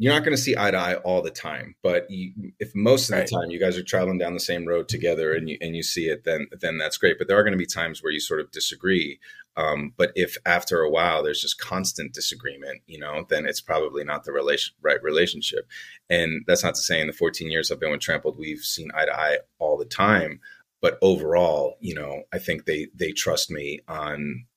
you're 0.01 0.11
not 0.11 0.23
going 0.23 0.35
to 0.35 0.41
see 0.41 0.55
eye 0.57 0.71
to 0.71 0.77
eye 0.77 0.95
all 0.95 1.21
the 1.21 1.29
time, 1.29 1.75
but 1.83 2.09
you, 2.09 2.53
if 2.59 2.73
most 2.73 3.11
of 3.11 3.17
right. 3.17 3.27
the 3.27 3.35
time 3.35 3.51
you 3.51 3.59
guys 3.59 3.77
are 3.77 3.83
traveling 3.83 4.17
down 4.17 4.33
the 4.33 4.39
same 4.39 4.65
road 4.65 4.89
together 4.89 5.31
and 5.31 5.47
you 5.47 5.59
and 5.61 5.75
you 5.75 5.83
see 5.83 6.07
it, 6.07 6.23
then 6.23 6.47
then 6.59 6.79
that's 6.79 6.97
great. 6.97 7.19
But 7.19 7.27
there 7.27 7.37
are 7.37 7.43
going 7.43 7.53
to 7.53 7.57
be 7.57 7.67
times 7.67 8.01
where 8.01 8.11
you 8.11 8.19
sort 8.19 8.39
of 8.39 8.49
disagree. 8.49 9.19
Um, 9.57 9.93
but 9.95 10.11
if 10.15 10.37
after 10.43 10.81
a 10.81 10.89
while 10.89 11.21
there's 11.21 11.39
just 11.39 11.59
constant 11.59 12.15
disagreement, 12.15 12.81
you 12.87 12.97
know, 12.97 13.27
then 13.29 13.45
it's 13.45 13.61
probably 13.61 14.03
not 14.03 14.23
the 14.23 14.31
relation 14.31 14.73
right 14.81 15.01
relationship. 15.03 15.67
And 16.09 16.45
that's 16.47 16.63
not 16.63 16.73
to 16.73 16.81
say 16.81 16.99
in 16.99 17.05
the 17.05 17.13
14 17.13 17.51
years 17.51 17.69
I've 17.69 17.79
been 17.79 17.91
with 17.91 18.01
Trampled, 18.01 18.39
we've 18.39 18.61
seen 18.61 18.89
eye 18.95 19.05
to 19.05 19.15
eye 19.15 19.37
all 19.59 19.77
the 19.77 19.85
time. 19.85 20.39
But 20.81 20.97
overall, 21.03 21.75
you 21.79 21.93
know, 21.93 22.23
I 22.33 22.39
think 22.39 22.65
they 22.65 22.87
they 22.95 23.11
trust 23.11 23.51
me 23.51 23.81
on 23.87 24.47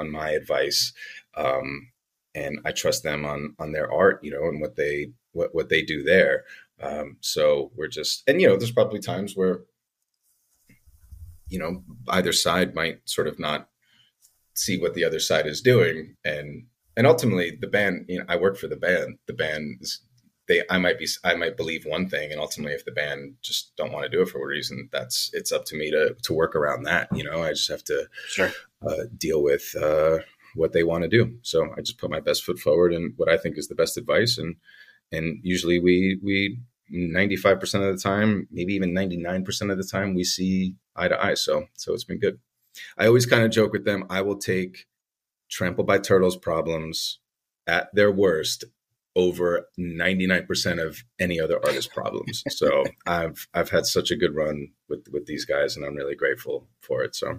on 0.00 0.10
my 0.10 0.30
advice. 0.30 0.92
Um, 1.36 1.92
and 2.34 2.60
I 2.64 2.72
trust 2.72 3.02
them 3.02 3.24
on 3.24 3.54
on 3.58 3.72
their 3.72 3.92
art, 3.92 4.20
you 4.22 4.30
know, 4.30 4.48
and 4.48 4.60
what 4.60 4.76
they 4.76 5.12
what 5.32 5.54
what 5.54 5.68
they 5.68 5.82
do 5.82 6.02
there. 6.02 6.44
Um, 6.80 7.16
so 7.20 7.70
we're 7.76 7.88
just 7.88 8.22
and 8.26 8.40
you 8.40 8.48
know, 8.48 8.56
there's 8.56 8.70
probably 8.70 9.00
times 9.00 9.36
where 9.36 9.60
you 11.48 11.58
know 11.58 11.82
either 12.08 12.32
side 12.32 12.74
might 12.74 13.00
sort 13.08 13.26
of 13.26 13.38
not 13.38 13.68
see 14.54 14.78
what 14.78 14.94
the 14.94 15.04
other 15.04 15.20
side 15.20 15.46
is 15.46 15.60
doing, 15.60 16.16
and 16.24 16.66
and 16.96 17.06
ultimately 17.06 17.56
the 17.60 17.66
band. 17.66 18.06
You 18.08 18.20
know, 18.20 18.24
I 18.28 18.36
work 18.36 18.56
for 18.56 18.68
the 18.68 18.76
band. 18.76 19.18
The 19.26 19.34
band 19.34 19.78
is 19.80 20.00
they 20.50 20.62
I 20.68 20.78
might 20.78 20.98
be 20.98 21.06
I 21.24 21.34
might 21.34 21.56
believe 21.56 21.86
one 21.86 22.08
thing, 22.08 22.32
and 22.32 22.40
ultimately 22.40 22.74
if 22.74 22.84
the 22.84 22.92
band 22.92 23.36
just 23.40 23.74
don't 23.76 23.92
want 23.92 24.04
to 24.04 24.10
do 24.10 24.22
it 24.22 24.28
for 24.28 24.42
a 24.42 24.46
reason, 24.46 24.88
that's 24.92 25.30
it's 25.32 25.52
up 25.52 25.64
to 25.66 25.76
me 25.76 25.90
to 25.92 26.16
to 26.22 26.32
work 26.34 26.56
around 26.56 26.82
that. 26.82 27.08
You 27.14 27.24
know, 27.24 27.42
I 27.42 27.50
just 27.50 27.70
have 27.70 27.84
to 27.84 28.08
sure. 28.28 28.50
uh, 28.86 29.04
deal 29.16 29.42
with. 29.42 29.74
Uh, 29.80 30.18
what 30.56 30.72
they 30.72 30.82
want 30.82 31.02
to 31.02 31.08
do. 31.08 31.38
So 31.42 31.72
I 31.76 31.80
just 31.80 31.98
put 31.98 32.10
my 32.10 32.18
best 32.18 32.42
foot 32.42 32.58
forward 32.58 32.92
and 32.92 33.12
what 33.16 33.28
I 33.28 33.36
think 33.36 33.56
is 33.56 33.68
the 33.68 33.76
best 33.76 33.96
advice. 33.96 34.36
And 34.36 34.56
and 35.12 35.38
usually 35.44 35.78
we 35.78 36.18
we 36.24 36.58
95% 36.92 37.88
of 37.88 37.96
the 37.96 38.02
time, 38.02 38.48
maybe 38.50 38.74
even 38.74 38.92
99% 38.92 39.70
of 39.70 39.78
the 39.78 39.84
time, 39.84 40.12
we 40.12 40.24
see 40.24 40.74
eye 40.96 41.06
to 41.06 41.24
eye. 41.24 41.34
So 41.34 41.66
so 41.74 41.94
it's 41.94 42.02
been 42.02 42.18
good. 42.18 42.40
I 42.98 43.06
always 43.06 43.26
kind 43.26 43.44
of 43.44 43.52
joke 43.52 43.72
with 43.72 43.84
them. 43.84 44.06
I 44.10 44.22
will 44.22 44.38
take 44.38 44.86
Trampled 45.48 45.86
by 45.86 45.98
Turtles 45.98 46.36
problems 46.36 47.18
at 47.66 47.94
their 47.94 48.12
worst 48.12 48.64
over 49.16 49.66
99% 49.78 50.84
of 50.84 51.02
any 51.18 51.40
other 51.40 51.58
artist 51.64 51.92
problems. 51.92 52.42
So 52.50 52.84
I've 53.06 53.48
I've 53.54 53.70
had 53.70 53.86
such 53.86 54.10
a 54.10 54.16
good 54.16 54.34
run 54.34 54.68
with 54.88 55.06
with 55.12 55.26
these 55.26 55.44
guys 55.44 55.76
and 55.76 55.84
I'm 55.84 55.96
really 55.96 56.14
grateful 56.14 56.68
for 56.82 57.02
it. 57.02 57.14
So 57.14 57.38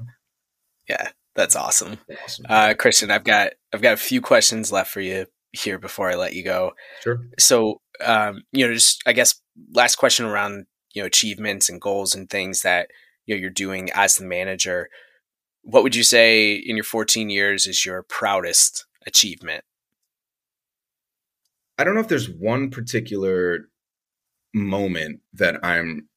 yeah, 0.90 1.10
that's 1.36 1.56
awesome. 1.56 2.00
awesome. 2.24 2.46
Uh, 2.50 2.74
Christian, 2.78 3.12
I've 3.12 3.24
got 3.24 3.54
I've 3.74 3.82
got 3.82 3.94
a 3.94 3.98
few 3.98 4.20
questions 4.22 4.72
left 4.72 4.92
for 4.92 5.02
you 5.02 5.28
here 5.54 5.78
before 5.78 6.10
I 6.10 6.16
let 6.16 6.34
you 6.34 6.44
go. 6.44 6.72
Sure. 7.02 7.20
So, 7.38 7.82
um, 8.04 8.44
you 8.52 8.68
know, 8.68 8.74
just 8.74 9.04
I 9.06 9.14
guess 9.14 9.40
last 9.74 9.98
question 9.98 10.26
around 10.26 10.66
you 10.94 11.02
know 11.02 11.06
achievements 11.08 11.70
and 11.70 11.80
goals 11.80 12.16
and 12.16 12.30
things 12.30 12.64
that 12.64 12.90
you 13.26 13.36
know 13.36 13.40
you're 13.40 13.50
doing 13.50 13.90
as 13.94 14.16
the 14.16 14.26
manager. 14.26 14.90
What 15.64 15.84
would 15.84 15.96
you 15.96 16.04
say 16.04 16.54
in 16.54 16.76
your 16.76 16.84
14 16.84 17.30
years 17.30 17.68
is 17.68 17.86
your 17.86 18.04
proudest 18.04 18.86
achievement? 19.06 19.64
I 21.82 21.84
don't 21.84 21.96
know 21.96 22.02
if 22.02 22.10
there's 22.10 22.30
one 22.30 22.70
particular 22.70 23.68
moment 24.54 25.22
that 25.34 25.56
I'm 25.66 26.10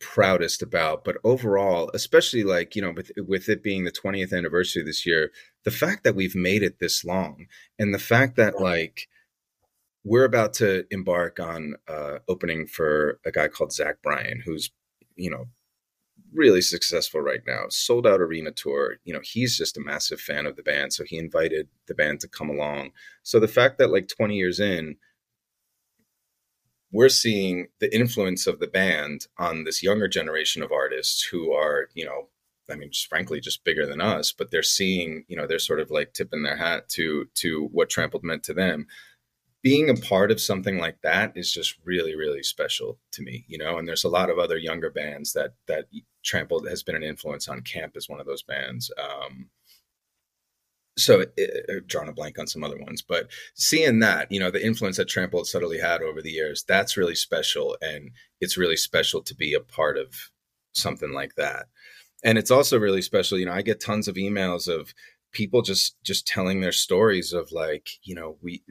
proudest 0.00 0.62
about 0.62 1.02
but 1.02 1.16
overall 1.24 1.90
especially 1.94 2.44
like 2.44 2.76
you 2.76 2.82
know 2.82 2.92
with 2.92 3.10
with 3.16 3.48
it 3.48 3.62
being 3.62 3.84
the 3.84 3.90
20th 3.90 4.36
anniversary 4.36 4.82
this 4.84 5.06
year 5.06 5.30
the 5.64 5.70
fact 5.70 6.04
that 6.04 6.14
we've 6.14 6.36
made 6.36 6.62
it 6.62 6.78
this 6.78 7.04
long 7.04 7.46
and 7.78 7.94
the 7.94 7.98
fact 7.98 8.36
that 8.36 8.60
like 8.60 9.08
we're 10.04 10.24
about 10.24 10.52
to 10.52 10.84
embark 10.90 11.40
on 11.40 11.74
uh 11.88 12.18
opening 12.28 12.66
for 12.66 13.18
a 13.24 13.32
guy 13.32 13.48
called 13.48 13.72
Zach 13.72 14.02
Bryan 14.02 14.42
who's 14.44 14.70
you 15.16 15.30
know 15.30 15.46
really 16.34 16.60
successful 16.60 17.20
right 17.20 17.42
now. 17.46 17.64
Sold 17.68 18.06
out 18.06 18.20
arena 18.20 18.50
tour. 18.50 18.96
You 19.04 19.14
know 19.14 19.20
he's 19.22 19.56
just 19.56 19.76
a 19.76 19.80
massive 19.80 20.20
fan 20.20 20.46
of 20.46 20.56
the 20.56 20.62
band 20.62 20.92
so 20.92 21.04
he 21.04 21.16
invited 21.16 21.68
the 21.86 21.94
band 21.94 22.20
to 22.20 22.28
come 22.28 22.50
along. 22.50 22.90
So 23.22 23.40
the 23.40 23.48
fact 23.48 23.78
that 23.78 23.90
like 23.90 24.08
20 24.08 24.36
years 24.36 24.60
in 24.60 24.96
we're 26.94 27.08
seeing 27.08 27.66
the 27.80 27.92
influence 27.92 28.46
of 28.46 28.60
the 28.60 28.68
band 28.68 29.26
on 29.36 29.64
this 29.64 29.82
younger 29.82 30.06
generation 30.06 30.62
of 30.62 30.70
artists 30.70 31.24
who 31.24 31.52
are, 31.52 31.88
you 31.92 32.04
know, 32.04 32.28
I 32.70 32.76
mean, 32.76 32.92
just 32.92 33.08
frankly, 33.08 33.40
just 33.40 33.64
bigger 33.64 33.84
than 33.84 34.00
us, 34.00 34.30
but 34.30 34.52
they're 34.52 34.62
seeing, 34.62 35.24
you 35.26 35.36
know, 35.36 35.46
they're 35.46 35.58
sort 35.58 35.80
of 35.80 35.90
like 35.90 36.12
tipping 36.12 36.44
their 36.44 36.56
hat 36.56 36.88
to 36.90 37.26
to 37.34 37.68
what 37.72 37.90
Trampled 37.90 38.22
meant 38.22 38.44
to 38.44 38.54
them. 38.54 38.86
Being 39.64 39.90
a 39.90 39.94
part 39.94 40.30
of 40.30 40.40
something 40.40 40.78
like 40.78 40.98
that 41.02 41.32
is 41.34 41.52
just 41.52 41.76
really 41.84 42.14
really 42.14 42.44
special 42.44 43.00
to 43.12 43.22
me 43.22 43.44
you 43.48 43.58
know 43.58 43.78
and 43.78 43.88
there's 43.88 44.04
a 44.04 44.08
lot 44.08 44.30
of 44.30 44.38
other 44.38 44.58
younger 44.58 44.90
bands 44.90 45.32
that 45.32 45.54
that 45.66 45.86
trampled 46.24 46.68
has 46.68 46.84
been 46.84 46.94
an 46.96 47.02
influence 47.02 47.48
on. 47.48 47.62
Caamp 47.62 47.96
as 47.96 48.08
one 48.08 48.20
of 48.20 48.26
those 48.26 48.42
bands 48.42 48.92
um 49.02 49.48
so 50.96 51.20
it, 51.20 51.32
it, 51.36 51.88
drawn 51.88 52.08
a 52.08 52.12
blank 52.12 52.38
on 52.38 52.46
some 52.46 52.62
other 52.62 52.78
ones 52.78 53.02
but 53.02 53.28
seeing 53.54 53.98
that 54.00 54.30
you 54.30 54.38
know 54.38 54.50
the 54.50 54.64
influence 54.64 54.98
that 54.98 55.08
trampled 55.08 55.48
subtly 55.48 55.78
had 55.80 56.02
over 56.02 56.22
the 56.22 56.30
years 56.30 56.64
that's 56.68 56.96
really 56.96 57.16
special 57.16 57.76
and 57.82 58.10
it's 58.40 58.56
really 58.58 58.76
special 58.76 59.22
to 59.22 59.34
be 59.34 59.54
a 59.54 59.60
part 59.60 59.96
of 59.98 60.30
something 60.74 61.12
like 61.12 61.36
that. 61.36 61.66
And 62.22 62.38
it's 62.38 62.50
also 62.50 62.78
really 62.78 63.02
special 63.02 63.38
you 63.38 63.46
know 63.46 63.52
i 63.52 63.62
get 63.62 63.80
tons 63.80 64.08
of 64.08 64.16
emails 64.16 64.68
of 64.68 64.94
people 65.32 65.62
just 65.62 65.96
just 66.02 66.26
telling 66.26 66.60
their 66.60 66.72
stories 66.72 67.32
of 67.32 67.52
like 67.52 67.88
you 68.02 68.14
know 68.14 68.36
we 68.42 68.62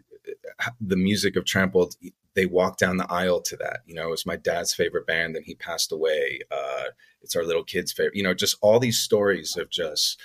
the 0.82 0.98
music 0.98 1.36
of 1.36 1.46
Trampled, 1.46 1.96
they 2.36 2.46
walk 2.46 2.78
down 2.78 2.98
the 2.98 3.12
aisle 3.12 3.42
to 3.42 3.58
that. 3.58 3.82
You 3.86 3.96
know, 3.96 4.12
it's 4.14 4.26
my 4.26 4.36
dad's 4.36 4.74
favorite 4.74 5.06
band, 5.06 5.36
and 5.36 5.46
he 5.46 5.56
passed 5.56 5.92
away. 5.92 6.42
Uh, 6.52 6.86
it's 7.22 7.36
our 7.36 7.44
little 7.44 7.64
kids' 7.64 7.92
favorite. 7.92 8.16
You 8.16 8.24
know, 8.24 8.34
just 8.34 8.58
all 8.62 8.80
these 8.80 9.00
stories 9.00 9.58
of 9.58 9.70
just 9.70 10.20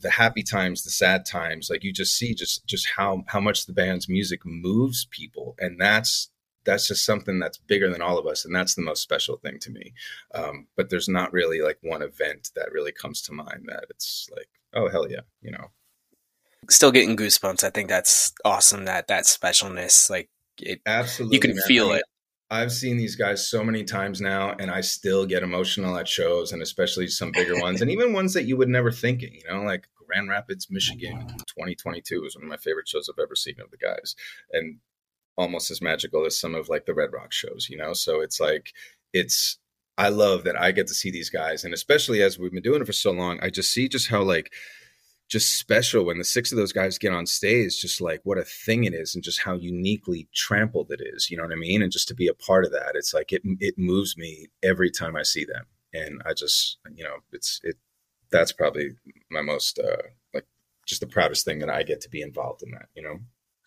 the 0.00 0.10
happy 0.10 0.42
times, 0.42 0.82
the 0.82 0.90
sad 0.90 1.24
times. 1.24 1.68
Like 1.70 1.84
you 1.84 1.92
just 1.92 2.16
see 2.16 2.34
just 2.34 2.66
just 2.66 2.88
how 2.96 3.24
how 3.28 3.40
much 3.40 3.66
the 3.66 3.72
band's 3.72 4.08
music 4.08 4.40
moves 4.44 5.06
people, 5.10 5.54
and 5.58 5.80
that's 5.80 6.30
that's 6.64 6.88
just 6.88 7.04
something 7.04 7.38
that's 7.38 7.58
bigger 7.58 7.90
than 7.90 8.02
all 8.02 8.18
of 8.18 8.26
us, 8.26 8.44
and 8.44 8.54
that's 8.54 8.74
the 8.74 8.82
most 8.82 9.02
special 9.02 9.36
thing 9.36 9.58
to 9.60 9.70
me. 9.70 9.92
Um, 10.34 10.66
but 10.76 10.90
there's 10.90 11.08
not 11.08 11.32
really 11.32 11.60
like 11.60 11.78
one 11.82 12.02
event 12.02 12.50
that 12.56 12.72
really 12.72 12.92
comes 12.92 13.22
to 13.22 13.32
mind 13.32 13.66
that 13.66 13.84
it's 13.90 14.28
like, 14.34 14.48
oh 14.74 14.88
hell 14.88 15.10
yeah, 15.10 15.20
you 15.42 15.50
know 15.50 15.70
still 16.70 16.92
getting 16.92 17.16
goosebumps. 17.16 17.64
I 17.64 17.70
think 17.70 17.88
that's 17.88 18.32
awesome. 18.44 18.84
That 18.84 19.08
that 19.08 19.24
specialness, 19.24 20.10
like 20.10 20.28
it, 20.60 20.80
absolutely, 20.86 21.36
you 21.36 21.40
can 21.40 21.54
man. 21.54 21.62
feel 21.66 21.86
I 21.86 21.88
mean, 21.88 21.96
it. 21.96 22.04
I've 22.50 22.72
seen 22.72 22.96
these 22.96 23.16
guys 23.16 23.48
so 23.48 23.64
many 23.64 23.84
times 23.84 24.20
now, 24.20 24.54
and 24.58 24.70
I 24.70 24.80
still 24.80 25.26
get 25.26 25.42
emotional 25.42 25.96
at 25.96 26.06
shows, 26.06 26.52
and 26.52 26.62
especially 26.62 27.08
some 27.08 27.32
bigger 27.32 27.58
ones, 27.60 27.80
and 27.80 27.90
even 27.90 28.12
ones 28.12 28.34
that 28.34 28.44
you 28.44 28.56
would 28.56 28.68
never 28.68 28.92
think 28.92 29.22
it. 29.22 29.32
You 29.32 29.42
know, 29.48 29.62
like 29.62 29.88
Grand 30.06 30.28
Rapids, 30.28 30.68
Michigan, 30.70 31.26
2022 31.28 32.20
was 32.22 32.36
one 32.36 32.44
of 32.44 32.50
my 32.50 32.56
favorite 32.56 32.88
shows 32.88 33.08
I've 33.08 33.22
ever 33.22 33.34
seen 33.34 33.56
of 33.60 33.70
the 33.70 33.76
guys, 33.76 34.14
and 34.52 34.78
almost 35.36 35.70
as 35.70 35.82
magical 35.82 36.24
as 36.26 36.38
some 36.38 36.54
of 36.54 36.68
like 36.68 36.86
the 36.86 36.94
Red 36.94 37.12
Rock 37.12 37.32
shows. 37.32 37.68
You 37.68 37.78
know, 37.78 37.92
so 37.92 38.20
it's 38.20 38.40
like 38.40 38.72
it's. 39.12 39.58
I 39.96 40.08
love 40.08 40.42
that 40.42 40.60
I 40.60 40.72
get 40.72 40.88
to 40.88 40.94
see 40.94 41.12
these 41.12 41.30
guys, 41.30 41.64
and 41.64 41.72
especially 41.72 42.20
as 42.20 42.36
we've 42.36 42.52
been 42.52 42.62
doing 42.62 42.82
it 42.82 42.86
for 42.86 42.92
so 42.92 43.12
long, 43.12 43.38
I 43.40 43.50
just 43.50 43.72
see 43.72 43.88
just 43.88 44.08
how 44.08 44.22
like 44.22 44.52
just 45.28 45.58
special 45.58 46.04
when 46.04 46.18
the 46.18 46.24
six 46.24 46.52
of 46.52 46.58
those 46.58 46.72
guys 46.72 46.98
get 46.98 47.12
on 47.12 47.26
stage 47.26 47.80
just 47.80 48.00
like 48.00 48.20
what 48.24 48.38
a 48.38 48.44
thing 48.44 48.84
it 48.84 48.94
is 48.94 49.14
and 49.14 49.24
just 49.24 49.42
how 49.42 49.54
uniquely 49.54 50.28
trampled 50.34 50.90
it 50.90 51.00
is 51.02 51.30
you 51.30 51.36
know 51.36 51.42
what 51.42 51.52
i 51.52 51.56
mean? 51.56 51.82
And 51.82 51.92
just 51.92 52.08
to 52.08 52.14
be 52.14 52.28
a 52.28 52.34
part 52.34 52.64
of 52.64 52.72
that 52.72 52.92
it's 52.94 53.14
like 53.14 53.32
it 53.32 53.42
it 53.60 53.74
moves 53.78 54.16
me 54.16 54.48
every 54.62 54.90
time 54.90 55.16
i 55.16 55.22
see 55.22 55.44
them. 55.44 55.64
And 55.92 56.22
i 56.26 56.34
just 56.34 56.78
you 56.94 57.04
know 57.04 57.16
it's 57.32 57.60
it 57.62 57.76
that's 58.30 58.52
probably 58.52 58.90
my 59.30 59.42
most 59.42 59.78
uh 59.78 60.02
like 60.32 60.46
just 60.86 61.00
the 61.00 61.06
proudest 61.06 61.44
thing 61.44 61.58
that 61.60 61.70
i 61.70 61.82
get 61.82 62.00
to 62.02 62.10
be 62.10 62.22
involved 62.22 62.62
in 62.62 62.70
that 62.72 62.86
you 62.94 63.02
know? 63.02 63.18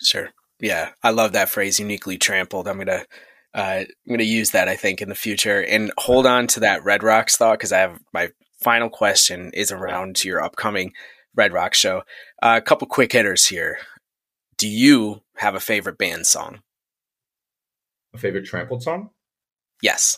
Sure. 0.02 0.30
Yeah 0.60 0.92
i 1.04 1.10
love 1.10 1.34
that 1.34 1.50
phrase 1.50 1.80
uniquely 1.80 2.18
trampled. 2.18 2.68
I'm 2.68 2.78
gonna 2.78 3.06
uh, 3.54 3.80
I'm 3.80 3.88
going 4.08 4.20
to 4.20 4.26
use 4.26 4.52
that, 4.52 4.68
I 4.68 4.76
think, 4.76 5.02
in 5.02 5.10
the 5.10 5.16
future. 5.16 5.64
And 5.64 5.92
hold 5.98 6.28
on 6.28 6.46
to 6.48 6.60
that 6.60 6.84
Red 6.84 7.02
Rocks 7.02 7.38
thought 7.38 7.58
because 7.58 7.72
I 7.72 7.80
have 7.80 8.00
my 8.14 8.30
final 8.60 8.90
question 8.90 9.52
is 9.54 9.72
around 9.72 10.24
your 10.24 10.44
upcoming 10.44 10.94
Red 11.38 11.54
Rock 11.54 11.74
show. 11.74 12.00
Uh, 12.42 12.56
a 12.58 12.62
couple 12.62 12.88
quick 12.88 13.14
hitters 13.14 13.46
here. 13.46 13.78
Do 14.58 14.68
you 14.68 15.22
have 15.38 15.56
a 15.56 15.60
favorite 15.60 16.00
band 16.00 16.26
song? 16.26 16.62
A 18.14 18.18
favorite 18.18 18.46
trampled 18.46 18.82
song? 18.82 19.12
Yes. 19.82 20.18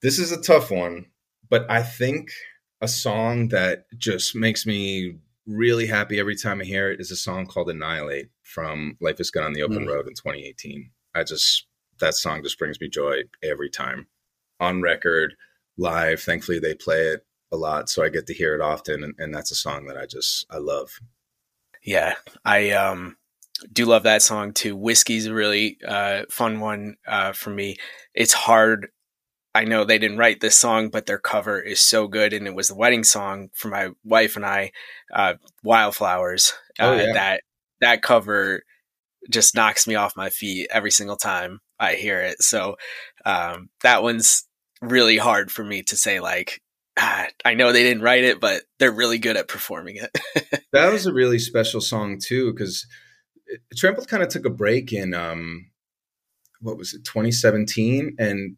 This 0.00 0.18
is 0.18 0.32
a 0.32 0.40
tough 0.40 0.70
one, 0.70 1.06
but 1.48 1.70
I 1.70 1.82
think 1.82 2.30
a 2.80 2.88
song 2.88 3.48
that 3.48 3.84
just 3.96 4.34
makes 4.34 4.66
me 4.66 5.18
really 5.46 5.86
happy 5.86 6.18
every 6.18 6.36
time 6.36 6.60
I 6.60 6.64
hear 6.64 6.90
it 6.90 7.00
is 7.00 7.10
a 7.10 7.16
song 7.16 7.46
called 7.46 7.68
Annihilate 7.68 8.30
from 8.42 8.96
Life 9.00 9.20
is 9.20 9.30
Good 9.30 9.44
on 9.44 9.52
the 9.52 9.62
Open 9.62 9.84
mm. 9.84 9.88
Road 9.88 10.08
in 10.08 10.14
2018. 10.14 10.90
I 11.14 11.24
just, 11.24 11.66
that 12.00 12.14
song 12.14 12.42
just 12.42 12.58
brings 12.58 12.80
me 12.80 12.88
joy 12.88 13.24
every 13.42 13.68
time. 13.68 14.06
On 14.58 14.80
record, 14.80 15.34
live, 15.76 16.20
thankfully 16.20 16.58
they 16.58 16.74
play 16.74 17.08
it 17.08 17.26
a 17.52 17.56
lot, 17.56 17.88
so 17.88 18.02
I 18.02 18.08
get 18.08 18.26
to 18.26 18.34
hear 18.34 18.54
it 18.54 18.60
often, 18.60 19.04
and, 19.04 19.14
and 19.18 19.34
that's 19.34 19.50
a 19.50 19.56
song 19.56 19.86
that 19.86 19.96
I 19.96 20.06
just 20.06 20.46
I 20.50 20.58
love. 20.58 20.98
Yeah, 21.84 22.14
I 22.44 22.70
um 22.70 23.16
do 23.72 23.84
love 23.84 24.04
that 24.04 24.22
song 24.22 24.52
too. 24.52 24.76
Whiskey's 24.76 25.26
a 25.26 25.34
really 25.34 25.78
uh, 25.86 26.22
fun 26.30 26.60
one 26.60 26.96
uh, 27.06 27.32
for 27.32 27.50
me. 27.50 27.76
It's 28.14 28.32
hard. 28.32 28.88
I 29.54 29.64
know 29.64 29.84
they 29.84 29.98
didn't 29.98 30.16
write 30.16 30.40
this 30.40 30.56
song, 30.56 30.88
but 30.88 31.06
their 31.06 31.18
cover 31.18 31.60
is 31.60 31.80
so 31.80 32.08
good, 32.08 32.32
and 32.32 32.46
it 32.46 32.54
was 32.54 32.68
the 32.68 32.74
wedding 32.74 33.04
song 33.04 33.50
for 33.54 33.68
my 33.68 33.90
wife 34.04 34.36
and 34.36 34.46
I, 34.46 34.72
uh, 35.12 35.34
"Wildflowers." 35.62 36.54
Oh, 36.80 36.94
uh, 36.94 36.96
yeah. 36.96 37.12
That 37.12 37.42
that 37.80 38.02
cover 38.02 38.62
just 39.30 39.54
knocks 39.54 39.86
me 39.86 39.94
off 39.94 40.16
my 40.16 40.30
feet 40.30 40.68
every 40.70 40.90
single 40.90 41.16
time 41.16 41.60
I 41.78 41.94
hear 41.94 42.20
it. 42.20 42.42
So 42.42 42.76
um, 43.24 43.68
that 43.82 44.02
one's 44.02 44.46
really 44.80 45.16
hard 45.16 45.52
for 45.52 45.64
me 45.64 45.82
to 45.84 45.96
say 45.96 46.20
like 46.20 46.60
ah, 46.98 47.26
I 47.44 47.54
know 47.54 47.72
they 47.72 47.82
didn't 47.82 48.02
write 48.02 48.24
it, 48.24 48.40
but 48.40 48.62
they're 48.78 48.92
really 48.92 49.18
good 49.18 49.36
at 49.36 49.48
performing 49.48 49.96
it. 49.96 50.64
that 50.72 50.92
was 50.92 51.06
a 51.06 51.12
really 51.12 51.38
special 51.38 51.80
song 51.80 52.18
too, 52.18 52.52
because 52.52 52.86
Trampled 53.76 54.08
kind 54.08 54.22
of 54.22 54.28
took 54.28 54.46
a 54.46 54.50
break 54.50 54.92
in 54.92 55.14
um, 55.14 55.70
what 56.60 56.78
was 56.78 56.94
it, 56.94 57.04
2017, 57.04 58.16
and 58.18 58.56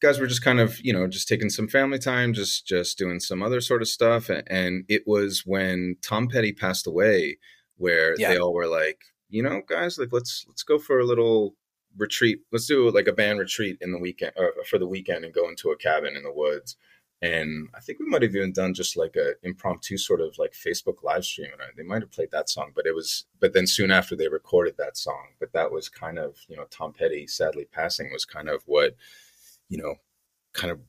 guys 0.00 0.18
were 0.18 0.26
just 0.26 0.42
kind 0.42 0.60
of 0.60 0.80
you 0.80 0.92
know 0.92 1.06
just 1.06 1.28
taking 1.28 1.50
some 1.50 1.68
family 1.68 1.98
time, 1.98 2.32
just 2.32 2.66
just 2.66 2.98
doing 2.98 3.20
some 3.20 3.42
other 3.42 3.60
sort 3.60 3.82
of 3.82 3.88
stuff, 3.88 4.28
and 4.28 4.84
it 4.88 5.02
was 5.06 5.42
when 5.44 5.96
Tom 6.02 6.28
Petty 6.28 6.52
passed 6.52 6.86
away, 6.86 7.38
where 7.76 8.14
yeah. 8.18 8.30
they 8.30 8.38
all 8.38 8.54
were 8.54 8.68
like, 8.68 9.00
you 9.28 9.42
know, 9.42 9.62
guys, 9.68 9.98
like 9.98 10.12
let's 10.12 10.44
let's 10.48 10.62
go 10.62 10.78
for 10.78 10.98
a 10.98 11.06
little 11.06 11.54
retreat. 11.96 12.40
Let's 12.50 12.66
do 12.66 12.90
like 12.90 13.06
a 13.06 13.12
band 13.12 13.38
retreat 13.38 13.78
in 13.80 13.92
the 13.92 13.98
weekend 13.98 14.32
or 14.36 14.52
for 14.68 14.78
the 14.78 14.88
weekend 14.88 15.24
and 15.24 15.34
go 15.34 15.48
into 15.48 15.70
a 15.70 15.76
cabin 15.76 16.16
in 16.16 16.22
the 16.22 16.32
woods 16.32 16.76
and 17.22 17.68
I 17.72 17.78
think 17.78 18.00
we 18.00 18.06
might 18.06 18.22
have 18.22 18.34
even 18.34 18.52
done 18.52 18.74
just 18.74 18.96
like 18.96 19.14
a 19.14 19.34
impromptu 19.44 19.96
sort 19.96 20.20
of 20.20 20.36
like 20.38 20.54
Facebook 20.54 21.04
live 21.04 21.24
stream. 21.24 21.52
And 21.52 21.76
they 21.76 21.84
might 21.84 22.02
have 22.02 22.10
played 22.10 22.32
that 22.32 22.50
song, 22.50 22.72
but 22.74 22.84
it 22.84 22.96
was, 22.96 23.26
but 23.38 23.52
then 23.52 23.68
soon 23.68 23.92
after 23.92 24.16
they 24.16 24.26
recorded 24.26 24.74
that 24.78 24.96
song. 24.96 25.28
But 25.38 25.52
that 25.52 25.70
was 25.70 25.88
kind 25.88 26.18
of, 26.18 26.36
you 26.48 26.56
know, 26.56 26.64
Tom 26.70 26.92
Petty 26.92 27.28
sadly 27.28 27.64
passing 27.70 28.10
was 28.12 28.24
kind 28.24 28.48
of 28.48 28.64
what, 28.66 28.96
you 29.68 29.78
know, 29.78 29.94
kind 30.52 30.72
of 30.72 30.80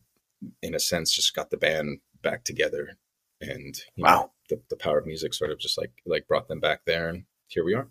in 0.64 0.74
a 0.74 0.80
sense 0.80 1.12
just 1.12 1.36
got 1.36 1.52
the 1.52 1.58
band 1.58 2.00
back 2.24 2.44
together. 2.44 2.98
And 3.40 3.80
wow, 3.96 4.16
know, 4.16 4.32
the, 4.50 4.62
the 4.72 4.76
power 4.76 4.98
of 4.98 5.06
music 5.06 5.36
sort 5.36 5.52
of 5.52 5.60
just 5.60 5.78
like 5.78 5.92
like 6.06 6.28
brought 6.28 6.48
them 6.48 6.62
back 6.62 6.86
there, 6.86 7.10
and 7.10 7.26
here 7.48 7.66
we 7.66 7.74
are. 7.74 7.90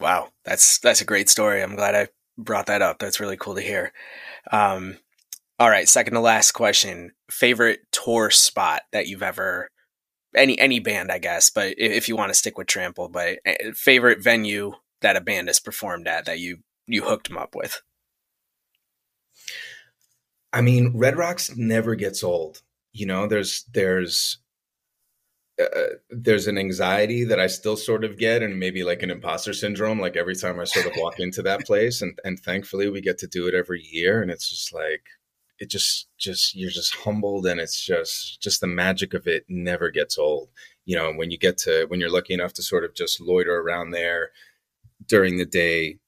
Wow, 0.00 0.30
that's 0.44 0.78
that's 0.78 1.02
a 1.02 1.04
great 1.04 1.28
story. 1.28 1.62
I'm 1.62 1.76
glad 1.76 1.94
I 1.94 2.08
brought 2.38 2.66
that 2.66 2.80
up. 2.80 2.98
That's 2.98 3.20
really 3.20 3.36
cool 3.36 3.54
to 3.54 3.60
hear. 3.60 3.92
Um, 4.50 4.96
all 5.58 5.70
right, 5.70 5.88
second 5.88 6.14
to 6.14 6.20
last 6.20 6.52
question. 6.52 7.12
Favorite 7.30 7.80
tour 7.92 8.30
spot 8.30 8.82
that 8.92 9.06
you've 9.06 9.22
ever 9.22 9.68
any 10.34 10.58
any 10.58 10.80
band, 10.80 11.12
I 11.12 11.18
guess, 11.18 11.50
but 11.50 11.74
if 11.78 12.08
you 12.08 12.16
want 12.16 12.30
to 12.30 12.38
stick 12.38 12.56
with 12.56 12.66
Trample, 12.66 13.08
but 13.08 13.38
eh, 13.44 13.72
favorite 13.74 14.22
venue 14.22 14.72
that 15.02 15.16
a 15.16 15.20
band 15.20 15.48
has 15.48 15.60
performed 15.60 16.08
at 16.08 16.24
that 16.24 16.38
you 16.38 16.58
you 16.86 17.02
hooked 17.02 17.28
them 17.28 17.38
up 17.38 17.54
with. 17.54 17.82
I 20.52 20.60
mean, 20.60 20.92
Red 20.94 21.16
Rocks 21.16 21.56
never 21.56 21.94
gets 21.94 22.22
old. 22.22 22.62
You 22.92 23.06
know, 23.06 23.26
there's 23.26 23.64
there's 23.72 24.38
uh, 25.60 25.96
there's 26.10 26.46
an 26.46 26.58
anxiety 26.58 27.24
that 27.24 27.40
I 27.40 27.46
still 27.46 27.76
sort 27.76 28.04
of 28.04 28.18
get, 28.18 28.42
and 28.42 28.58
maybe 28.58 28.84
like 28.84 29.02
an 29.02 29.10
imposter 29.10 29.52
syndrome. 29.52 30.00
Like 30.00 30.16
every 30.16 30.34
time 30.34 30.58
I 30.60 30.64
sort 30.64 30.86
of 30.86 30.92
walk 30.96 31.20
into 31.20 31.42
that 31.42 31.60
place, 31.66 32.02
and 32.02 32.18
and 32.24 32.38
thankfully 32.38 32.88
we 32.88 33.00
get 33.00 33.18
to 33.18 33.26
do 33.26 33.46
it 33.48 33.54
every 33.54 33.82
year, 33.82 34.22
and 34.22 34.30
it's 34.30 34.48
just 34.48 34.72
like 34.72 35.02
it 35.62 35.70
just 35.70 36.08
just 36.18 36.56
you're 36.56 36.70
just 36.70 36.96
humbled 36.96 37.46
and 37.46 37.60
it's 37.60 37.80
just 37.80 38.42
just 38.42 38.60
the 38.60 38.66
magic 38.66 39.14
of 39.14 39.28
it 39.28 39.44
never 39.48 39.90
gets 39.90 40.18
old. 40.18 40.48
You 40.84 40.96
know 40.96 41.12
when 41.12 41.30
you 41.30 41.38
get 41.38 41.56
to 41.58 41.84
when 41.86 42.00
you're 42.00 42.10
lucky 42.10 42.34
enough 42.34 42.52
to 42.54 42.64
sort 42.64 42.84
of 42.84 42.96
just 42.96 43.20
loiter 43.20 43.60
around 43.60 43.92
there 43.92 44.30
during 45.06 45.38
the 45.38 45.46
day 45.46 45.98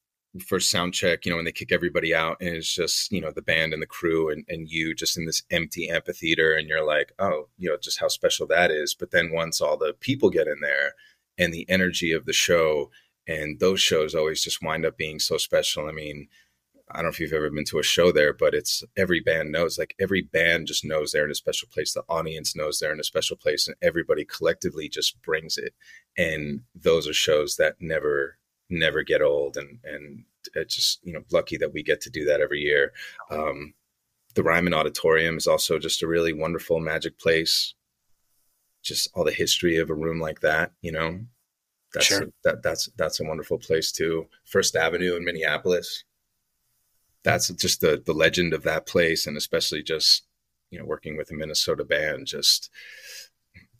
for 0.44 0.58
sound 0.58 0.92
check 0.92 1.24
you 1.24 1.30
know 1.30 1.36
when 1.36 1.44
they 1.44 1.52
kick 1.52 1.70
everybody 1.70 2.12
out 2.12 2.36
and 2.40 2.56
it's 2.56 2.74
just 2.74 3.12
you 3.12 3.20
know 3.20 3.30
the 3.30 3.42
band 3.42 3.72
and 3.72 3.80
the 3.80 3.86
crew 3.86 4.28
and, 4.28 4.44
and 4.48 4.68
you 4.68 4.92
just 4.92 5.16
in 5.16 5.26
this 5.26 5.44
empty 5.52 5.88
amphitheater 5.88 6.52
and 6.54 6.68
you're 6.68 6.84
like 6.84 7.12
oh 7.20 7.48
you 7.56 7.70
know 7.70 7.76
just 7.80 8.00
how 8.00 8.08
special 8.08 8.48
that 8.48 8.72
is. 8.72 8.92
But 8.98 9.12
then 9.12 9.30
once 9.32 9.60
all 9.60 9.76
the 9.76 9.94
people 10.00 10.30
get 10.30 10.48
in 10.48 10.58
there 10.62 10.94
and 11.38 11.54
the 11.54 11.68
energy 11.70 12.10
of 12.10 12.26
the 12.26 12.32
show 12.32 12.90
and 13.28 13.60
those 13.60 13.80
shows 13.80 14.16
always 14.16 14.42
just 14.42 14.62
wind 14.62 14.84
up 14.84 14.98
being 14.98 15.18
so 15.18 15.38
special 15.38 15.88
i 15.88 15.92
mean 15.92 16.28
I 16.94 16.98
don't 16.98 17.07
know 17.07 17.11
if 17.11 17.20
you've 17.20 17.33
ever 17.33 17.50
been 17.50 17.64
to 17.66 17.78
a 17.80 17.83
show 17.83 18.12
there, 18.12 18.33
but 18.33 18.54
it's 18.54 18.85
every 18.96 19.20
band 19.20 19.50
knows, 19.50 19.78
like 19.78 19.94
every 20.00 20.22
band 20.22 20.68
just 20.68 20.85
knows 20.85 21.11
they're 21.11 21.24
in 21.24 21.30
a 21.30 21.35
special 21.35 21.68
place. 21.72 21.92
The 21.92 22.04
audience 22.09 22.54
knows 22.54 22.78
they're 22.78 22.92
in 22.92 23.00
a 23.00 23.04
special 23.04 23.37
place, 23.37 23.66
and 23.66 23.76
everybody 23.83 24.24
collectively 24.24 24.88
just 24.88 25.20
brings 25.22 25.59
it. 25.59 25.74
And 26.16 26.61
those 26.74 27.09
are 27.09 27.12
shows 27.12 27.57
that 27.57 27.76
never 27.80 28.38
never 28.70 29.02
get 29.02 29.22
old, 29.22 29.57
and 29.57 29.80
and 29.85 30.24
it's 30.54 30.76
just 30.76 31.00
you 31.04 31.12
know 31.12 31.22
lucky 31.33 31.57
that 31.57 31.72
we 31.72 31.83
get 31.83 32.00
to 32.02 32.11
do 32.11 32.24
that 32.26 32.40
every 32.40 32.61
year. 32.61 32.92
Um, 33.30 33.74
the 34.35 34.42
Ryman 34.42 34.74
Auditorium 34.74 35.37
is 35.37 35.46
also 35.46 35.78
just 35.78 36.02
a 36.02 36.07
really 36.07 36.33
wonderful 36.33 36.80
magic 36.80 37.18
place. 37.18 37.74
Just 38.83 39.09
all 39.14 39.24
the 39.24 39.33
history 39.33 39.78
of 39.78 39.90
a 39.90 39.94
room 39.94 40.20
like 40.20 40.40
that, 40.40 40.72
you 40.83 40.92
know, 40.92 41.20
that's 41.92 42.07
Sure. 42.07 42.22
a, 42.24 42.26
that 42.44 42.62
that's 42.62 42.88
that's 42.96 43.20
a 43.20 43.24
wonderful 43.24 43.59
place 43.59 43.90
too. 43.92 44.26
First 44.44 44.76
Avenue 44.76 45.16
in 45.16 45.24
Minneapolis. 45.24 46.04
That's 47.24 47.48
just 47.48 47.80
the 47.80 48.00
the 48.04 48.12
legend 48.12 48.52
of 48.52 48.62
that 48.62 48.87
place, 48.87 49.26
and 49.26 49.37
especially 49.37 49.82
just 49.82 50.24
you 50.70 50.78
know 50.78 50.84
working 50.84 51.16
with 51.16 51.30
a 51.30 51.34
Minnesota 51.34 51.84
band, 51.84 52.26
just 52.26 52.70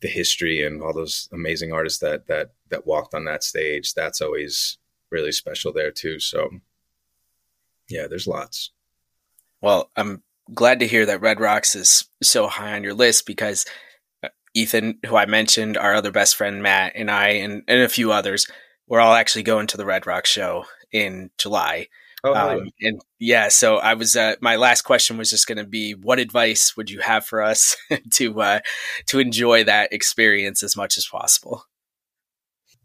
the 0.01 0.09
history 0.09 0.65
and 0.65 0.83
all 0.83 0.93
those 0.93 1.29
amazing 1.33 1.73
artists 1.73 2.01
that 2.01 2.27
that 2.27 2.51
that 2.71 2.87
walked 2.87 3.15
on 3.15 3.25
that 3.25 3.45
stage. 3.45 3.95
That's 3.95 4.21
always 4.21 4.79
really 5.11 5.33
special 5.33 5.73
there 5.73 5.91
too. 5.91 6.19
So 6.19 6.51
yeah, 7.89 8.07
there's 8.07 8.27
lots. 8.27 8.71
Well, 9.61 9.91
I'm 9.97 10.23
glad 10.53 10.81
to 10.81 10.87
hear 10.87 11.07
that 11.07 11.21
Red 11.21 11.41
Rocks 11.41 11.75
is 11.75 12.07
so 12.23 12.49
high 12.49 12.75
on 12.75 12.85
your 12.85 12.95
list 12.95 13.27
because 13.27 13.65
uh, 14.23 14.29
Ethan, 14.55 14.99
who 15.07 15.17
I 15.17 15.27
mentioned, 15.27 15.77
our 15.77 15.95
other 15.95 16.11
best 16.11 16.37
friend 16.37 16.63
Matt, 16.63 16.93
and 16.95 17.11
I, 17.11 17.29
and, 17.29 17.63
and 17.67 17.81
a 17.81 17.89
few 17.89 18.13
others, 18.13 18.47
we're 18.87 19.01
all 19.01 19.15
actually 19.15 19.43
going 19.43 19.67
to 19.69 19.77
the 19.77 19.87
Red 19.87 20.07
Rocks 20.07 20.31
show 20.31 20.67
in 20.93 21.31
July. 21.39 21.89
Oh, 22.25 22.35
Um, 22.35 22.71
and 22.81 23.01
yeah, 23.19 23.49
so 23.49 23.77
I 23.77 23.95
was. 23.95 24.17
Uh, 24.17 24.35
my 24.41 24.57
last 24.57 24.83
question 24.83 25.19
was 25.19 25.31
just 25.31 25.47
going 25.47 25.59
to 25.59 25.65
be, 25.65 25.93
what 25.93 26.19
advice 26.19 26.75
would 26.77 26.91
you 26.91 27.01
have 27.01 27.27
for 27.27 27.43
us 27.43 27.77
to 28.13 28.41
uh, 28.41 28.61
to 29.07 29.19
enjoy 29.19 29.63
that 29.65 29.93
experience 29.93 30.63
as 30.63 30.77
much 30.77 30.97
as 30.99 31.07
possible? 31.07 31.65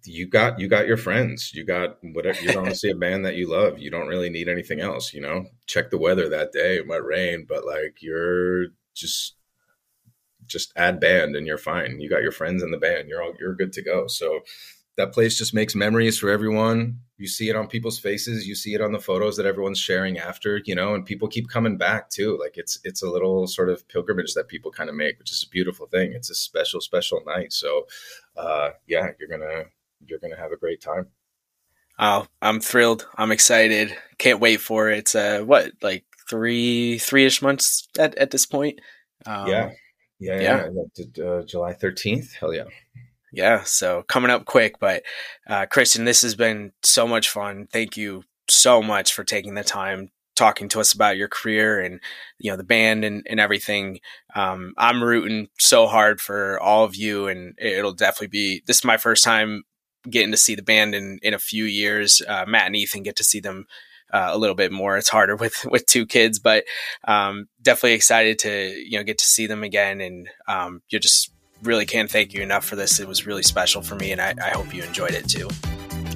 you 0.05 0.27
got 0.27 0.59
you 0.59 0.67
got 0.67 0.87
your 0.87 0.97
friends. 0.97 1.51
You 1.53 1.65
got 1.65 1.97
whatever 2.01 2.41
you're 2.41 2.53
going 2.53 2.67
to 2.67 2.75
see 2.75 2.89
a 2.89 2.95
band 3.05 3.25
that 3.25 3.35
you 3.35 3.49
love. 3.49 3.79
You 3.79 3.91
don't 3.91 4.07
really 4.07 4.29
need 4.29 4.47
anything 4.47 4.79
else 4.79 5.13
you 5.13 5.21
know? 5.21 5.45
Check 5.67 5.89
the 5.89 5.97
weather 5.97 6.29
that 6.29 6.51
day. 6.51 6.77
It 6.77 6.87
might 6.87 7.03
rain 7.03 7.45
but 7.47 7.65
like 7.65 7.97
you're 8.01 8.67
just 8.95 9.35
just 10.45 10.73
add 10.75 10.99
band 10.99 11.35
and 11.35 11.45
you're 11.45 11.57
fine. 11.57 11.99
You 11.99 12.09
got 12.09 12.23
your 12.23 12.31
friends 12.31 12.63
in 12.63 12.71
the 12.71 12.77
band. 12.77 13.07
You're 13.07 13.21
all 13.21 13.33
you're 13.39 13.55
good 13.55 13.73
to 13.73 13.83
go. 13.83 14.07
So 14.07 14.39
that 14.97 15.13
place 15.13 15.37
just 15.37 15.53
makes 15.53 15.75
memories 15.75 16.17
for 16.17 16.29
everyone 16.29 16.99
you 17.19 17.27
see 17.27 17.49
it 17.49 17.55
on 17.55 17.67
people's 17.67 17.99
faces 17.99 18.47
you 18.47 18.55
see 18.55 18.73
it 18.73 18.81
on 18.81 18.91
the 18.91 18.99
photos 18.99 19.37
that 19.37 19.45
everyone's 19.45 19.79
sharing 19.79 20.17
after 20.17 20.61
you 20.65 20.73
know 20.73 20.95
and 20.95 21.05
people 21.05 21.27
keep 21.27 21.49
coming 21.49 21.77
back 21.77 22.09
too 22.09 22.37
like 22.41 22.57
it's 22.57 22.79
it's 22.83 23.03
a 23.03 23.09
little 23.09 23.45
sort 23.45 23.69
of 23.69 23.87
pilgrimage 23.87 24.33
that 24.33 24.47
people 24.47 24.71
kind 24.71 24.89
of 24.89 24.95
make 24.95 25.19
which 25.19 25.31
is 25.31 25.43
a 25.43 25.49
beautiful 25.49 25.85
thing 25.85 26.13
it's 26.13 26.29
a 26.29 26.35
special 26.35 26.81
special 26.81 27.21
night 27.25 27.53
so 27.53 27.85
uh 28.37 28.69
yeah 28.87 29.09
you're 29.19 29.29
gonna 29.29 29.65
you're 30.07 30.19
going 30.19 30.33
to 30.33 30.39
have 30.39 30.51
a 30.51 30.57
great 30.57 30.81
time. 30.81 31.07
Oh, 31.97 32.25
I'm 32.41 32.61
thrilled. 32.61 33.07
I'm 33.17 33.31
excited. 33.31 33.95
Can't 34.17 34.39
wait 34.39 34.61
for 34.61 34.89
it. 34.89 34.99
It's 34.99 35.15
uh, 35.15 35.41
what 35.41 35.71
like 35.81 36.05
three 36.29 36.97
three 36.97 37.25
ish 37.25 37.41
months 37.41 37.87
at, 37.97 38.15
at 38.17 38.31
this 38.31 38.45
point. 38.45 38.79
Um, 39.25 39.47
yeah. 39.47 39.71
Yeah. 40.19 40.39
Yeah. 40.39 40.69
yeah. 40.95 41.25
Uh, 41.25 41.43
July 41.43 41.73
13th. 41.73 42.33
Hell 42.33 42.53
yeah. 42.53 42.65
Yeah. 43.31 43.63
So 43.63 44.03
coming 44.03 44.31
up 44.31 44.45
quick. 44.45 44.79
But 44.79 45.03
uh, 45.47 45.65
Christian, 45.67 46.05
this 46.05 46.21
has 46.21 46.35
been 46.35 46.71
so 46.83 47.07
much 47.07 47.29
fun. 47.29 47.67
Thank 47.71 47.97
you 47.97 48.23
so 48.49 48.81
much 48.81 49.13
for 49.13 49.23
taking 49.23 49.53
the 49.53 49.63
time 49.63 50.11
talking 50.35 50.69
to 50.69 50.79
us 50.79 50.93
about 50.93 51.17
your 51.17 51.27
career 51.27 51.81
and 51.81 51.99
you 52.37 52.49
know 52.49 52.55
the 52.55 52.63
band 52.63 53.03
and, 53.03 53.27
and 53.29 53.41
everything 53.41 53.99
um, 54.35 54.73
i'm 54.77 55.03
rooting 55.03 55.49
so 55.59 55.85
hard 55.85 56.21
for 56.21 56.57
all 56.61 56.85
of 56.85 56.95
you 56.95 57.27
and 57.27 57.53
it'll 57.59 57.91
definitely 57.91 58.27
be 58.27 58.63
this 58.65 58.77
is 58.77 58.85
my 58.85 58.95
first 58.95 59.21
time 59.21 59.63
getting 60.09 60.31
to 60.31 60.37
see 60.37 60.55
the 60.55 60.61
band 60.61 60.95
in 60.95 61.19
in 61.21 61.33
a 61.33 61.39
few 61.39 61.65
years. 61.65 62.21
Uh, 62.27 62.45
Matt 62.47 62.67
and 62.67 62.75
Ethan 62.75 63.03
get 63.03 63.15
to 63.17 63.23
see 63.23 63.39
them 63.39 63.65
uh, 64.11 64.29
a 64.31 64.37
little 64.37 64.55
bit 64.55 64.71
more. 64.71 64.97
It's 64.97 65.09
harder 65.09 65.35
with 65.35 65.65
with 65.69 65.85
two 65.85 66.05
kids, 66.05 66.39
but 66.39 66.65
um, 67.07 67.47
definitely 67.61 67.93
excited 67.93 68.39
to 68.39 68.51
you 68.51 68.97
know 68.97 69.03
get 69.03 69.17
to 69.19 69.25
see 69.25 69.47
them 69.47 69.63
again. 69.63 70.01
And 70.01 70.29
um, 70.47 70.81
you 70.89 70.99
just 70.99 71.31
really 71.63 71.85
can't 71.85 72.09
thank 72.09 72.33
you 72.33 72.41
enough 72.41 72.65
for 72.65 72.75
this. 72.75 72.99
It 72.99 73.07
was 73.07 73.25
really 73.25 73.43
special 73.43 73.81
for 73.81 73.95
me, 73.95 74.11
and 74.11 74.21
I, 74.21 74.33
I 74.43 74.49
hope 74.49 74.73
you 74.73 74.83
enjoyed 74.83 75.11
it 75.11 75.27
too. 75.27 75.49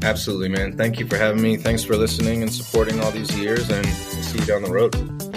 Absolutely, 0.01 0.49
man. 0.49 0.77
Thank 0.77 0.99
you 0.99 1.08
for 1.08 1.17
having 1.17 1.41
me. 1.41 1.58
Thanks 1.58 1.84
for 1.84 1.95
listening 1.95 2.41
and 2.41 2.51
supporting 2.51 2.99
all 3.01 3.12
these 3.12 3.38
years, 3.38 3.69
and 3.69 3.86
we'll 3.86 4.23
see 4.23 4.39
you 4.39 4.45
down 4.45 4.63
the 4.63 4.71
road. 4.71 5.33